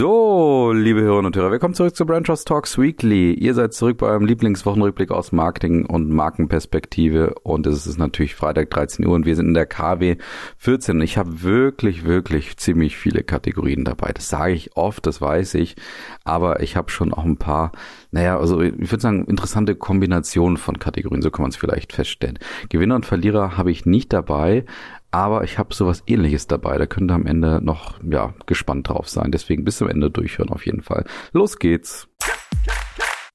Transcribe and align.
So, 0.00 0.72
liebe 0.72 1.02
Hörerinnen 1.02 1.26
und 1.26 1.36
Hörer, 1.36 1.50
willkommen 1.50 1.74
zurück 1.74 1.94
zu 1.94 2.06
Brand 2.06 2.26
Trust 2.26 2.48
Talks 2.48 2.78
Weekly. 2.78 3.34
Ihr 3.34 3.52
seid 3.52 3.74
zurück 3.74 3.98
bei 3.98 4.06
eurem 4.06 4.24
Lieblingswochenrückblick 4.24 5.10
aus 5.10 5.30
Marketing 5.30 5.84
und 5.84 6.08
Markenperspektive 6.08 7.34
und 7.42 7.66
es 7.66 7.86
ist 7.86 7.98
natürlich 7.98 8.34
Freitag 8.34 8.70
13 8.70 9.06
Uhr 9.06 9.14
und 9.14 9.26
wir 9.26 9.36
sind 9.36 9.48
in 9.48 9.52
der 9.52 9.66
KW 9.66 10.16
14. 10.56 11.02
Ich 11.02 11.18
habe 11.18 11.42
wirklich, 11.42 12.06
wirklich 12.06 12.56
ziemlich 12.56 12.96
viele 12.96 13.22
Kategorien 13.22 13.84
dabei. 13.84 14.12
Das 14.14 14.30
sage 14.30 14.54
ich 14.54 14.74
oft, 14.74 15.04
das 15.04 15.20
weiß 15.20 15.52
ich, 15.56 15.76
aber 16.24 16.60
ich 16.60 16.76
habe 16.76 16.90
schon 16.90 17.12
auch 17.12 17.26
ein 17.26 17.36
paar, 17.36 17.72
naja, 18.10 18.38
also 18.38 18.62
ich 18.62 18.90
würde 18.90 19.02
sagen, 19.02 19.26
interessante 19.26 19.74
Kombinationen 19.74 20.56
von 20.56 20.78
Kategorien, 20.78 21.20
so 21.20 21.30
kann 21.30 21.42
man 21.42 21.50
es 21.50 21.56
vielleicht 21.56 21.92
feststellen. 21.92 22.38
Gewinner 22.70 22.94
und 22.94 23.04
Verlierer 23.04 23.58
habe 23.58 23.70
ich 23.70 23.84
nicht 23.84 24.14
dabei, 24.14 24.64
aber 25.10 25.44
ich 25.44 25.58
habe 25.58 25.74
sowas 25.74 26.02
ähnliches 26.06 26.46
dabei. 26.46 26.78
Da 26.78 26.86
könnt 26.86 27.10
ihr 27.10 27.14
am 27.14 27.26
Ende 27.26 27.60
noch 27.62 27.98
ja, 28.02 28.34
gespannt 28.46 28.88
drauf 28.88 29.08
sein. 29.08 29.32
Deswegen 29.32 29.64
bis 29.64 29.78
zum 29.78 29.88
Ende 29.88 30.10
durchhören 30.10 30.50
auf 30.50 30.66
jeden 30.66 30.82
Fall. 30.82 31.04
Los 31.32 31.58
geht's. 31.58 32.08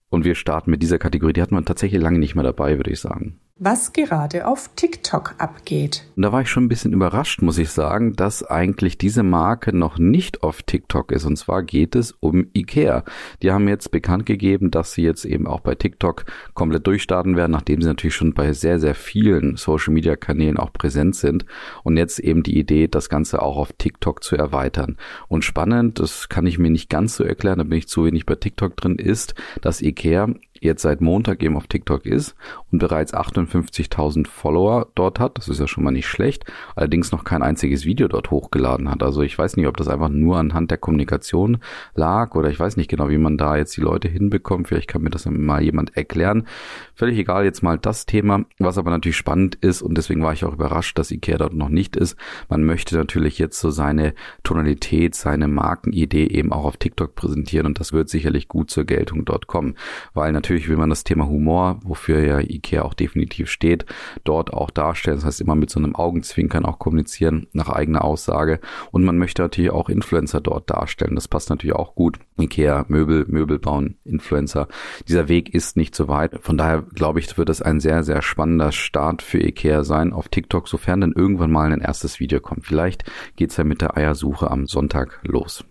Und 0.10 0.24
wir 0.24 0.36
starten 0.36 0.72
mit 0.72 0.82
dieser 0.82 1.00
Kategorie. 1.00 1.34
Die 1.34 1.42
hatten 1.42 1.56
wir 1.56 1.66
tatsächlich 1.66 2.02
lange 2.02 2.20
nicht 2.20 2.36
mehr 2.36 2.44
dabei, 2.44 2.78
würde 2.78 2.92
ich 2.92 3.00
sagen 3.00 3.40
was 3.58 3.94
gerade 3.94 4.48
auf 4.48 4.70
TikTok 4.76 5.36
abgeht. 5.38 6.04
Und 6.18 6.23
da 6.23 6.34
war 6.34 6.41
ich 6.41 6.50
schon 6.50 6.66
ein 6.66 6.70
bisschen 6.70 6.91
überrascht, 6.91 7.41
muss 7.41 7.58
ich 7.58 7.70
sagen, 7.70 8.14
dass 8.14 8.44
eigentlich 8.44 8.98
diese 8.98 9.23
Marke 9.23 9.73
noch 9.73 9.98
nicht 9.98 10.44
auf 10.44 10.62
TikTok 10.62 11.14
ist. 11.14 11.23
Und 11.23 11.38
zwar 11.38 11.64
geht 11.64 11.95
es 11.95 12.12
um 12.20 12.48
Ikea. 12.54 13.05
Die 13.41 13.52
haben 13.52 13.70
jetzt 13.70 13.91
bekannt 13.91 14.26
gegeben, 14.26 14.72
dass 14.72 14.91
sie 14.91 15.04
jetzt 15.04 15.23
eben 15.23 15.48
auch 15.48 15.62
bei 15.62 15.73
TikTok 15.73 16.26
komplett 16.53 16.86
durchstarten 16.86 17.38
werden, 17.38 17.53
nachdem 17.53 17.81
sie 17.81 17.88
natürlich 17.88 18.16
schon 18.16 18.33
bei 18.33 18.52
sehr, 18.52 18.78
sehr 18.78 18.94
vielen 18.94 19.56
Social-Media-Kanälen 19.56 20.58
auch 20.58 20.73
präsent 20.73 21.16
sind. 21.16 21.45
Und 21.83 21.95
jetzt 21.95 22.20
eben 22.20 22.44
die 22.44 22.59
Idee, 22.59 22.89
das 22.89 23.08
Ganze 23.08 23.42
auch 23.42 23.56
auf 23.56 23.72
TikTok 23.72 24.22
zu 24.22 24.36
erweitern. 24.36 24.98
Und 25.30 25.45
spannend, 25.45 26.02
das 26.02 26.28
kann 26.28 26.45
ich 26.45 26.59
mir 26.59 26.72
nicht 26.72 26.89
ganz 26.89 27.16
so 27.16 27.23
erklären, 27.23 27.59
da 27.59 27.64
bin 27.64 27.78
ich 27.78 27.88
zu 27.88 28.03
wenig 28.03 28.26
bei 28.26 28.36
TikTok 28.36 28.76
drin, 28.76 28.98
ist, 28.98 29.33
dass 29.61 29.81
Ikea 29.81 30.28
jetzt 30.66 30.81
seit 30.81 31.02
Montag 31.02 31.41
eben 31.44 31.55
auf 31.55 31.67
TikTok 31.67 32.05
ist 32.05 32.35
und 32.71 32.80
bereits 32.80 33.13
58.000 33.13 34.27
Follower 34.27 34.88
dort 34.95 35.19
hat. 35.19 35.38
Das 35.38 35.47
ist 35.47 35.59
ja 35.59 35.67
schon 35.67 35.83
mal 35.83 35.91
nicht 35.91 36.08
schlecht. 36.08 36.45
Allerdings 36.75 37.11
noch 37.11 37.23
kein 37.23 37.44
einziges 37.44 37.85
Video 37.85 38.08
dort 38.08 38.31
hochgeladen 38.31 38.89
hat. 38.89 39.03
Also 39.03 39.21
ich 39.21 39.38
weiß 39.38 39.58
nicht, 39.58 39.67
ob 39.67 39.77
das 39.77 39.88
einfach 39.88 40.09
nur 40.09 40.38
anhand 40.38 40.71
der 40.71 40.77
Kommunikation 40.77 41.59
lag 41.93 42.36
oder 42.36 42.49
ich 42.49 42.59
weiß 42.59 42.77
nicht 42.77 42.89
genau, 42.89 43.09
wie 43.09 43.17
man 43.17 43.38
da 43.38 43.58
jetzt 43.58 43.77
die 43.77 43.81
Leute 43.81 44.08
hinbekommt. 44.08 44.67
Vielleicht 44.67 44.89
kann 44.89 45.02
mir 45.02 45.09
das 45.09 45.25
mal 45.25 45.61
jemand 45.61 45.95
erklären. 45.95 46.47
Völlig 46.95 47.17
egal 47.17 47.45
jetzt 47.45 47.61
mal 47.61 47.77
das 47.77 48.05
Thema. 48.05 48.45
Was 48.59 48.77
aber 48.77 48.91
natürlich 48.91 49.17
spannend 49.17 49.55
ist 49.55 49.81
und 49.81 49.97
deswegen 49.97 50.23
war 50.23 50.33
ich 50.33 50.45
auch 50.45 50.53
überrascht, 50.53 50.97
dass 50.97 51.11
Ikea 51.11 51.38
dort 51.38 51.53
noch 51.53 51.69
nicht 51.69 51.95
ist. 51.95 52.17
Man 52.49 52.63
möchte 52.63 52.95
natürlich 52.95 53.39
jetzt 53.39 53.59
so 53.59 53.69
seine 53.69 54.13
Tonalität, 54.43 55.16
seine 55.16 55.47
Markenidee 55.47 56.25
eben 56.27 56.52
auch 56.52 56.66
auf 56.66 56.77
TikTok 56.77 57.16
präsentieren 57.16 57.66
und 57.67 57.80
das 57.80 57.93
wird 57.93 58.09
sicherlich 58.09 58.47
gut 58.47 58.69
zur 58.69 58.86
Geltung 58.86 59.25
dort 59.25 59.47
kommen, 59.47 59.75
weil 60.13 60.31
natürlich 60.31 60.55
natürlich 60.56 60.70
will 60.70 60.78
man 60.78 60.89
das 60.89 61.03
Thema 61.03 61.28
Humor, 61.28 61.81
wofür 61.84 62.23
ja 62.23 62.39
IKEA 62.39 62.84
auch 62.84 62.94
definitiv 62.94 63.50
steht, 63.50 63.86
dort 64.23 64.53
auch 64.53 64.70
darstellen. 64.70 65.17
Das 65.17 65.25
heißt, 65.25 65.42
immer 65.42 65.56
mit 65.56 65.70
so 65.70 65.80
einem 65.80 65.95
Augenzwinkern 65.95 66.66
auch 66.66 66.80
kommunizieren 66.80 67.48
nach 67.52 67.67
eigener 67.67 68.06
Aussage. 68.06 68.61
Und 68.92 69.03
man 69.03 69.17
möchte 69.17 69.42
natürlich 69.42 69.72
auch 69.72 69.89
Influencer 69.89 70.39
dort 70.39 70.70
darstellen. 70.70 71.16
Das 71.16 71.28
passt 71.28 71.50
natürlich 71.50 71.76
auch 71.76 71.94
gut. 71.94 72.20
IKEA, 72.39 72.86
Möbel, 72.88 73.26
Möbel 73.28 73.59
bauen, 73.59 73.98
Influencer. 74.06 74.70
Dieser 75.09 75.28
Weg 75.28 75.53
ist 75.53 75.76
nicht 75.76 75.94
so 75.94 76.08
weit. 76.08 76.39
Von 76.42 76.58
daher 76.58 76.83
glaube 76.83 77.20
ich, 77.20 77.38
wird 77.38 77.50
es 77.50 77.61
ein 77.61 77.81
sehr, 77.81 78.03
sehr 78.03 78.22
spannender 78.22 78.72
Start 78.72 79.22
für 79.22 79.39
IKEA 79.39 79.83
sein 79.83 80.14
auf 80.14 80.30
TikTok, 80.30 80.70
sofern 80.70 81.02
dann 81.02 81.11
irgendwann 81.11 81.52
mal 81.52 81.73
ein 81.73 81.82
erstes 81.82 82.22
Video 82.22 82.39
kommt. 82.39 82.66
Vielleicht 82.66 83.04
geht's 83.36 83.58
ja 83.58 83.66
mit 83.66 83.82
der 83.82 83.98
Eiersuche 83.98 84.49
am 84.49 84.67
Sonntag 84.67 85.20
los. 85.23 85.66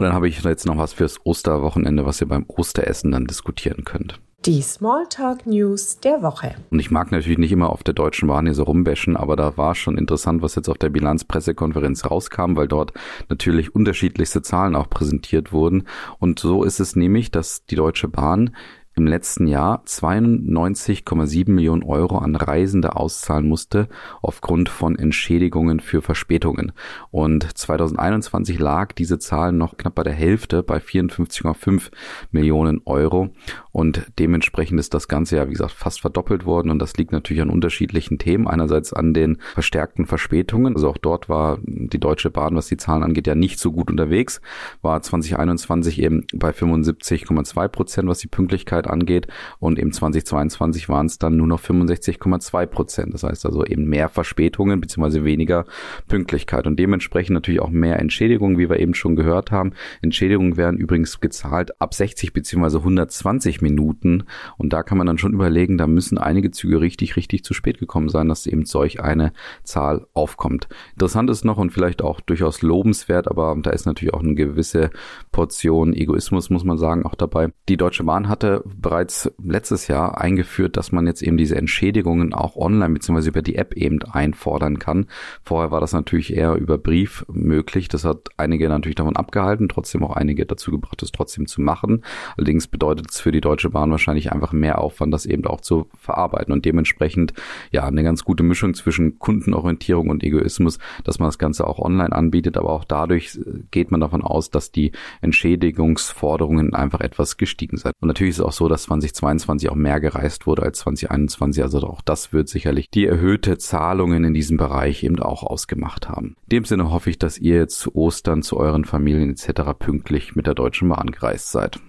Und 0.00 0.06
dann 0.06 0.14
habe 0.14 0.28
ich 0.28 0.42
jetzt 0.42 0.64
noch 0.64 0.78
was 0.78 0.94
fürs 0.94 1.18
Osterwochenende, 1.24 2.06
was 2.06 2.22
ihr 2.22 2.26
beim 2.26 2.46
Osteressen 2.48 3.10
dann 3.10 3.26
diskutieren 3.26 3.84
könnt. 3.84 4.18
Die 4.46 4.62
Smalltalk 4.62 5.44
News 5.44 6.00
der 6.00 6.22
Woche. 6.22 6.54
Und 6.70 6.78
ich 6.78 6.90
mag 6.90 7.12
natürlich 7.12 7.36
nicht 7.36 7.52
immer 7.52 7.68
auf 7.68 7.82
der 7.82 7.92
deutschen 7.92 8.26
Bahn 8.26 8.46
hier 8.46 8.54
so 8.54 8.62
rumbäschen, 8.62 9.14
aber 9.14 9.36
da 9.36 9.58
war 9.58 9.74
schon 9.74 9.98
interessant, 9.98 10.40
was 10.40 10.54
jetzt 10.54 10.70
auf 10.70 10.78
der 10.78 10.88
Bilanzpressekonferenz 10.88 12.06
rauskam, 12.10 12.56
weil 12.56 12.66
dort 12.66 12.94
natürlich 13.28 13.74
unterschiedlichste 13.74 14.40
Zahlen 14.40 14.74
auch 14.74 14.88
präsentiert 14.88 15.52
wurden. 15.52 15.86
Und 16.18 16.38
so 16.38 16.64
ist 16.64 16.80
es 16.80 16.96
nämlich, 16.96 17.30
dass 17.30 17.66
die 17.66 17.76
Deutsche 17.76 18.08
Bahn 18.08 18.56
im 18.96 19.06
letzten 19.06 19.46
Jahr 19.46 19.82
92,7 19.84 21.50
Millionen 21.50 21.82
Euro 21.82 22.18
an 22.18 22.36
Reisende 22.36 22.96
auszahlen 22.96 23.48
musste 23.48 23.88
aufgrund 24.20 24.68
von 24.68 24.96
Entschädigungen 24.96 25.80
für 25.80 26.02
Verspätungen. 26.02 26.72
Und 27.10 27.56
2021 27.56 28.58
lag 28.58 28.92
diese 28.92 29.18
Zahl 29.18 29.52
noch 29.52 29.76
knapp 29.76 29.94
bei 29.94 30.02
der 30.02 30.12
Hälfte 30.12 30.62
bei 30.62 30.78
54,5 30.78 31.90
Millionen 32.30 32.82
Euro. 32.84 33.30
Und 33.72 34.06
dementsprechend 34.18 34.80
ist 34.80 34.94
das 34.94 35.08
Ganze 35.08 35.36
ja, 35.36 35.46
wie 35.46 35.52
gesagt, 35.52 35.72
fast 35.72 36.00
verdoppelt 36.00 36.44
worden. 36.44 36.70
Und 36.70 36.80
das 36.80 36.96
liegt 36.96 37.12
natürlich 37.12 37.42
an 37.42 37.50
unterschiedlichen 37.50 38.18
Themen. 38.18 38.46
Einerseits 38.48 38.92
an 38.92 39.14
den 39.14 39.38
verstärkten 39.54 40.06
Verspätungen. 40.06 40.74
Also 40.74 40.88
auch 40.88 40.98
dort 40.98 41.28
war 41.28 41.58
die 41.62 42.00
Deutsche 42.00 42.30
Bahn, 42.30 42.56
was 42.56 42.66
die 42.66 42.76
Zahlen 42.76 43.02
angeht, 43.02 43.26
ja 43.26 43.34
nicht 43.34 43.58
so 43.58 43.72
gut 43.72 43.90
unterwegs. 43.90 44.40
War 44.82 45.00
2021 45.00 46.02
eben 46.02 46.26
bei 46.34 46.50
75,2 46.50 47.68
Prozent, 47.68 48.08
was 48.08 48.18
die 48.18 48.28
Pünktlichkeit 48.28 48.86
angeht. 48.86 49.28
Und 49.58 49.78
im 49.78 49.92
2022 49.92 50.88
waren 50.88 51.06
es 51.06 51.18
dann 51.18 51.36
nur 51.36 51.46
noch 51.46 51.60
65,2 51.60 52.66
Prozent. 52.66 53.14
Das 53.14 53.22
heißt 53.22 53.46
also 53.46 53.64
eben 53.64 53.84
mehr 53.84 54.08
Verspätungen 54.08 54.80
beziehungsweise 54.80 55.24
weniger 55.24 55.64
Pünktlichkeit. 56.08 56.66
Und 56.66 56.78
dementsprechend 56.78 57.34
natürlich 57.34 57.60
auch 57.60 57.70
mehr 57.70 57.98
Entschädigungen, 58.00 58.58
wie 58.58 58.68
wir 58.68 58.80
eben 58.80 58.94
schon 58.94 59.16
gehört 59.16 59.52
haben. 59.52 59.72
Entschädigungen 60.02 60.56
werden 60.56 60.78
übrigens 60.78 61.20
gezahlt 61.20 61.80
ab 61.80 61.94
60 61.94 62.32
beziehungsweise 62.32 62.78
120 62.78 63.59
Minuten. 63.62 64.24
Und 64.58 64.72
da 64.72 64.82
kann 64.82 64.98
man 64.98 65.06
dann 65.06 65.18
schon 65.18 65.32
überlegen, 65.32 65.78
da 65.78 65.86
müssen 65.86 66.18
einige 66.18 66.50
Züge 66.50 66.80
richtig, 66.80 67.16
richtig 67.16 67.44
zu 67.44 67.54
spät 67.54 67.78
gekommen 67.78 68.08
sein, 68.08 68.28
dass 68.28 68.46
eben 68.46 68.64
solch 68.64 69.00
eine 69.00 69.32
Zahl 69.64 70.06
aufkommt. 70.14 70.68
Interessant 70.92 71.30
ist 71.30 71.44
noch 71.44 71.58
und 71.58 71.70
vielleicht 71.72 72.02
auch 72.02 72.20
durchaus 72.20 72.62
lobenswert, 72.62 73.28
aber 73.28 73.56
da 73.60 73.70
ist 73.70 73.86
natürlich 73.86 74.14
auch 74.14 74.22
eine 74.22 74.34
gewisse 74.34 74.90
Portion 75.32 75.92
Egoismus, 75.92 76.50
muss 76.50 76.64
man 76.64 76.78
sagen, 76.78 77.04
auch 77.04 77.14
dabei. 77.14 77.52
Die 77.68 77.76
Deutsche 77.76 78.04
Bahn 78.04 78.28
hatte 78.28 78.62
bereits 78.64 79.30
letztes 79.42 79.88
Jahr 79.88 80.20
eingeführt, 80.20 80.76
dass 80.76 80.92
man 80.92 81.06
jetzt 81.06 81.22
eben 81.22 81.36
diese 81.36 81.56
Entschädigungen 81.56 82.32
auch 82.32 82.56
online 82.56 82.94
bzw. 82.94 83.28
über 83.28 83.42
die 83.42 83.56
App 83.56 83.74
eben 83.74 84.02
einfordern 84.02 84.78
kann. 84.78 85.06
Vorher 85.42 85.70
war 85.70 85.80
das 85.80 85.92
natürlich 85.92 86.34
eher 86.34 86.54
über 86.54 86.78
Brief 86.78 87.24
möglich. 87.28 87.88
Das 87.88 88.04
hat 88.04 88.28
einige 88.36 88.68
natürlich 88.68 88.96
davon 88.96 89.16
abgehalten, 89.16 89.68
trotzdem 89.68 90.04
auch 90.04 90.16
einige 90.16 90.46
dazu 90.46 90.70
gebracht, 90.70 91.02
es 91.02 91.12
trotzdem 91.12 91.46
zu 91.46 91.60
machen. 91.60 92.04
Allerdings 92.36 92.66
bedeutet 92.66 93.10
es 93.10 93.20
für 93.20 93.32
die 93.32 93.40
Deutsche 93.40 93.49
Bahn 93.70 93.90
wahrscheinlich 93.90 94.32
einfach 94.32 94.52
mehr 94.52 94.78
Aufwand, 94.78 95.12
das 95.12 95.26
eben 95.26 95.44
auch 95.46 95.60
zu 95.60 95.88
verarbeiten 95.98 96.52
und 96.52 96.64
dementsprechend 96.64 97.32
ja 97.72 97.84
eine 97.84 98.02
ganz 98.02 98.24
gute 98.24 98.42
Mischung 98.42 98.74
zwischen 98.74 99.18
Kundenorientierung 99.18 100.08
und 100.08 100.22
Egoismus, 100.22 100.78
dass 101.04 101.18
man 101.18 101.28
das 101.28 101.38
Ganze 101.38 101.66
auch 101.66 101.78
online 101.78 102.12
anbietet, 102.12 102.56
aber 102.56 102.70
auch 102.70 102.84
dadurch 102.84 103.38
geht 103.70 103.90
man 103.90 104.00
davon 104.00 104.22
aus, 104.22 104.50
dass 104.50 104.70
die 104.70 104.92
Entschädigungsforderungen 105.20 106.74
einfach 106.74 107.00
etwas 107.00 107.36
gestiegen 107.36 107.76
sind. 107.76 107.92
Und 108.00 108.08
natürlich 108.08 108.30
ist 108.30 108.38
es 108.38 108.44
auch 108.44 108.52
so, 108.52 108.68
dass 108.68 108.84
2022 108.84 109.68
auch 109.70 109.74
mehr 109.74 110.00
gereist 110.00 110.46
wurde 110.46 110.62
als 110.62 110.78
2021, 110.80 111.62
also 111.62 111.80
auch 111.80 112.00
das 112.02 112.32
wird 112.32 112.48
sicherlich 112.48 112.90
die 112.90 113.06
erhöhte 113.06 113.58
Zahlungen 113.58 114.24
in 114.24 114.34
diesem 114.34 114.56
Bereich 114.56 115.02
eben 115.02 115.18
auch 115.20 115.42
ausgemacht 115.42 116.08
haben. 116.08 116.36
In 116.44 116.50
dem 116.50 116.64
Sinne 116.64 116.90
hoffe 116.90 117.10
ich, 117.10 117.18
dass 117.18 117.38
ihr 117.38 117.68
zu 117.68 117.94
Ostern 117.94 118.42
zu 118.42 118.56
euren 118.56 118.84
Familien 118.84 119.30
etc. 119.30 119.72
pünktlich 119.78 120.36
mit 120.36 120.46
der 120.46 120.54
Deutschen 120.54 120.88
Bahn 120.88 121.10
gereist 121.10 121.50
seid. 121.50 121.80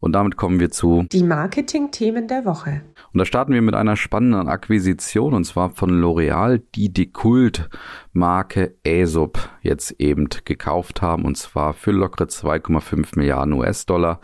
Und 0.00 0.12
damit 0.12 0.36
kommen 0.36 0.60
wir 0.60 0.70
zu 0.70 1.06
die 1.10 1.22
Marketing-Themen 1.22 2.28
der 2.28 2.44
Woche. 2.44 2.82
Und 3.12 3.18
da 3.18 3.24
starten 3.24 3.52
wir 3.52 3.62
mit 3.62 3.74
einer 3.74 3.96
spannenden 3.96 4.48
Akquisition 4.48 5.32
und 5.32 5.44
zwar 5.44 5.70
von 5.70 5.90
L'Oreal, 5.90 6.62
die 6.74 6.92
die 6.92 7.10
Kultmarke 7.10 8.74
Aesop 8.86 9.38
jetzt 9.62 9.92
eben 9.98 10.28
gekauft 10.44 11.00
haben 11.02 11.24
und 11.24 11.36
zwar 11.36 11.72
für 11.72 11.92
lockere 11.92 12.26
2,5 12.26 13.18
Milliarden 13.18 13.54
US-Dollar. 13.54 14.20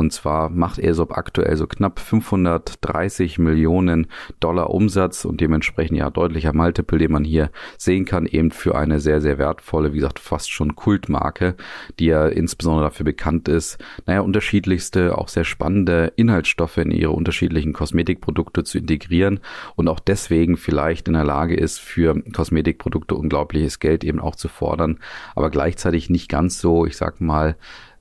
Und 0.00 0.14
zwar 0.14 0.48
macht 0.48 0.82
Aesop 0.82 1.12
aktuell 1.12 1.58
so 1.58 1.66
knapp 1.66 2.00
530 2.00 3.38
Millionen 3.38 4.06
Dollar 4.40 4.70
Umsatz 4.70 5.26
und 5.26 5.42
dementsprechend 5.42 5.98
ja 5.98 6.08
deutlicher 6.08 6.54
Multiple, 6.54 6.96
den 6.96 7.12
man 7.12 7.22
hier 7.22 7.50
sehen 7.76 8.06
kann, 8.06 8.24
eben 8.24 8.50
für 8.50 8.76
eine 8.76 8.98
sehr, 8.98 9.20
sehr 9.20 9.36
wertvolle, 9.36 9.92
wie 9.92 9.96
gesagt, 9.96 10.18
fast 10.18 10.50
schon 10.50 10.74
Kultmarke, 10.74 11.54
die 11.98 12.06
ja 12.06 12.26
insbesondere 12.28 12.84
dafür 12.84 13.04
bekannt 13.04 13.46
ist, 13.46 13.76
naja, 14.06 14.22
unterschiedlichste, 14.22 15.18
auch 15.18 15.28
sehr 15.28 15.44
spannende 15.44 16.14
Inhaltsstoffe 16.16 16.78
in 16.78 16.92
ihre 16.92 17.10
unterschiedlichen 17.10 17.74
Kosmetikprodukte 17.74 18.64
zu 18.64 18.78
integrieren 18.78 19.40
und 19.76 19.86
auch 19.88 20.00
deswegen 20.00 20.56
vielleicht 20.56 21.08
in 21.08 21.14
der 21.14 21.24
Lage 21.24 21.56
ist, 21.56 21.78
für 21.78 22.22
Kosmetikprodukte 22.32 23.14
unglaubliches 23.14 23.80
Geld 23.80 24.02
eben 24.02 24.18
auch 24.18 24.34
zu 24.34 24.48
fordern, 24.48 24.98
aber 25.34 25.50
gleichzeitig 25.50 26.08
nicht 26.08 26.30
ganz 26.30 26.58
so, 26.58 26.86
ich 26.86 26.96
sag 26.96 27.20
mal, 27.20 27.56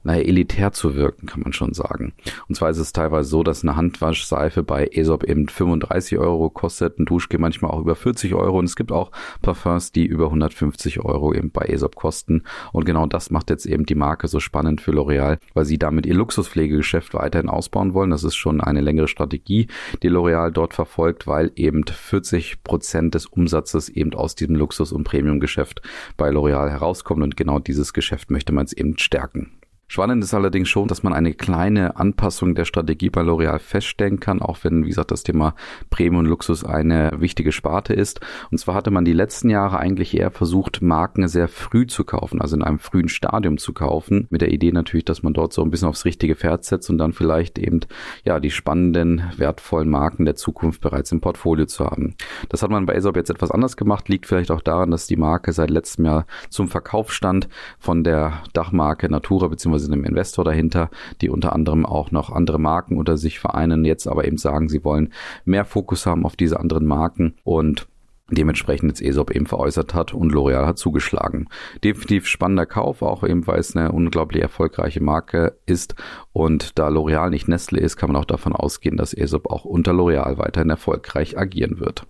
naja, 0.09 0.23
elitär 0.23 0.71
zu 0.71 0.95
wirken, 0.95 1.27
kann 1.27 1.41
man 1.41 1.53
schon 1.53 1.75
sagen. 1.75 2.13
Und 2.47 2.55
zwar 2.55 2.71
ist 2.71 2.79
es 2.79 2.93
teilweise 2.93 3.29
so, 3.29 3.43
dass 3.43 3.63
eine 3.63 3.75
Handwaschseife 3.75 4.63
bei 4.63 4.89
Aesop 4.91 5.23
eben 5.23 5.47
35 5.47 6.17
Euro 6.17 6.49
kostet, 6.49 6.97
ein 6.97 7.05
Duschgel 7.05 7.39
manchmal 7.39 7.69
auch 7.69 7.81
über 7.81 7.95
40 7.95 8.33
Euro 8.33 8.57
und 8.57 8.65
es 8.65 8.75
gibt 8.75 8.91
auch 8.91 9.11
Parfums, 9.43 9.91
die 9.91 10.07
über 10.07 10.25
150 10.25 11.05
Euro 11.05 11.31
eben 11.31 11.51
bei 11.51 11.69
Aesop 11.69 11.95
kosten. 11.95 12.41
Und 12.73 12.85
genau 12.85 13.05
das 13.05 13.29
macht 13.29 13.51
jetzt 13.51 13.67
eben 13.67 13.85
die 13.85 13.93
Marke 13.93 14.27
so 14.27 14.39
spannend 14.39 14.81
für 14.81 14.91
L'Oreal, 14.91 15.37
weil 15.53 15.65
sie 15.65 15.77
damit 15.77 16.07
ihr 16.07 16.15
Luxuspflegegeschäft 16.15 17.13
weiterhin 17.13 17.47
ausbauen 17.47 17.93
wollen. 17.93 18.09
Das 18.09 18.23
ist 18.23 18.35
schon 18.35 18.61
eine 18.61 18.81
längere 18.81 19.07
Strategie, 19.07 19.67
die 20.01 20.09
L'Oreal 20.09 20.49
dort 20.49 20.73
verfolgt, 20.73 21.27
weil 21.27 21.51
eben 21.55 21.83
40 21.85 22.63
Prozent 22.63 23.13
des 23.13 23.27
Umsatzes 23.27 23.89
eben 23.89 24.15
aus 24.15 24.33
diesem 24.33 24.55
Luxus- 24.55 24.91
und 24.91 25.03
Premiumgeschäft 25.03 25.83
bei 26.17 26.31
L'Oreal 26.31 26.69
herauskommt 26.71 27.21
und 27.21 27.37
genau 27.37 27.59
dieses 27.59 27.93
Geschäft 27.93 28.31
möchte 28.31 28.53
man 28.53 28.63
jetzt 28.65 28.73
eben 28.73 28.97
stärken. 28.97 29.51
Spannend 29.91 30.23
ist 30.23 30.35
allerdings 30.35 30.69
schon, 30.69 30.87
dass 30.87 31.01
man 31.01 31.13
eine 31.13 31.33
kleine 31.33 31.95
Anpassung 31.95 32.53
der 32.53 32.65
Strategie 32.65 33.09
bei 33.09 33.21
L'Oreal 33.21 33.57
feststellen 33.57 34.19
kann, 34.19 34.39
auch 34.39 34.59
wenn, 34.61 34.83
wie 34.85 34.89
gesagt, 34.89 35.09
das 35.09 35.23
Thema 35.23 35.55
Premium 35.89 36.19
und 36.19 36.25
Luxus 36.27 36.63
eine 36.63 37.11
wichtige 37.17 37.51
Sparte 37.51 37.93
ist. 37.93 38.21
Und 38.51 38.59
zwar 38.59 38.75
hatte 38.75 38.91
man 38.91 39.03
die 39.03 39.13
letzten 39.13 39.49
Jahre 39.49 39.79
eigentlich 39.79 40.15
eher 40.15 40.29
versucht, 40.29 40.83
Marken 40.83 41.27
sehr 41.27 41.47
früh 41.47 41.87
zu 41.87 42.03
kaufen, 42.03 42.39
also 42.39 42.55
in 42.55 42.61
einem 42.61 42.77
frühen 42.77 43.09
Stadium 43.09 43.57
zu 43.57 43.73
kaufen, 43.73 44.27
mit 44.29 44.41
der 44.41 44.51
Idee 44.51 44.71
natürlich, 44.71 45.05
dass 45.05 45.23
man 45.23 45.33
dort 45.33 45.53
so 45.53 45.63
ein 45.63 45.71
bisschen 45.71 45.87
aufs 45.87 46.05
richtige 46.05 46.35
Pferd 46.35 46.65
setzt 46.65 46.91
und 46.91 46.99
dann 46.99 47.11
vielleicht 47.11 47.57
eben, 47.57 47.79
ja, 48.23 48.39
die 48.39 48.51
spannenden, 48.51 49.23
wertvollen 49.37 49.89
Marken 49.89 50.23
der 50.23 50.35
Zukunft 50.35 50.81
bereits 50.81 51.11
im 51.11 51.19
Portfolio 51.19 51.65
zu 51.65 51.85
haben. 51.85 52.13
Das 52.49 52.61
hat 52.61 52.69
man 52.69 52.85
bei 52.85 52.93
Aesop 52.93 53.15
jetzt 53.15 53.31
etwas 53.31 53.49
anders 53.49 53.75
gemacht, 53.75 54.07
liegt 54.07 54.27
vielleicht 54.27 54.51
auch 54.51 54.61
daran, 54.61 54.91
dass 54.91 55.07
die 55.07 55.17
Marke 55.17 55.51
seit 55.51 55.71
letztem 55.71 56.05
Jahr 56.05 56.27
zum 56.51 56.67
Verkauf 56.67 57.11
stand 57.11 57.49
von 57.79 58.03
der 58.03 58.43
Dachmarke 58.53 59.09
Natura 59.09 59.47
bzw 59.47 59.78
beziehungsweise 59.79 59.93
einem 59.93 60.05
Investor 60.05 60.45
dahinter, 60.45 60.89
die 61.21 61.29
unter 61.29 61.53
anderem 61.53 61.85
auch 61.85 62.11
noch 62.11 62.31
andere 62.31 62.59
Marken 62.59 62.97
unter 62.97 63.17
sich 63.17 63.39
vereinen, 63.39 63.85
jetzt 63.85 64.07
aber 64.07 64.25
eben 64.25 64.37
sagen, 64.37 64.69
sie 64.69 64.83
wollen 64.83 65.13
mehr 65.45 65.65
Fokus 65.65 66.05
haben 66.05 66.25
auf 66.25 66.35
diese 66.35 66.59
anderen 66.59 66.85
Marken 66.85 67.35
und 67.43 67.87
dementsprechend 68.31 68.91
jetzt 68.91 69.01
ESOP 69.01 69.31
eben 69.31 69.47
veräußert 69.47 69.95
hat 69.95 70.13
und 70.13 70.31
L'Oreal 70.31 70.67
hat 70.67 70.77
zugeschlagen. 70.77 71.47
Definitiv 71.83 72.27
spannender 72.27 72.67
Kauf, 72.67 73.01
auch 73.01 73.23
eben 73.23 73.47
weil 73.47 73.59
es 73.59 73.75
eine 73.75 73.91
unglaublich 73.91 74.43
erfolgreiche 74.43 75.01
Marke 75.01 75.57
ist 75.65 75.95
und 76.31 76.77
da 76.77 76.89
L'Oreal 76.89 77.31
nicht 77.31 77.47
Nestle 77.47 77.79
ist, 77.79 77.97
kann 77.97 78.11
man 78.11 78.21
auch 78.21 78.25
davon 78.25 78.53
ausgehen, 78.53 78.97
dass 78.97 79.15
ESOP 79.15 79.47
auch 79.47 79.65
unter 79.65 79.93
L'Oreal 79.93 80.37
weiterhin 80.37 80.69
erfolgreich 80.69 81.39
agieren 81.39 81.79
wird. 81.79 82.05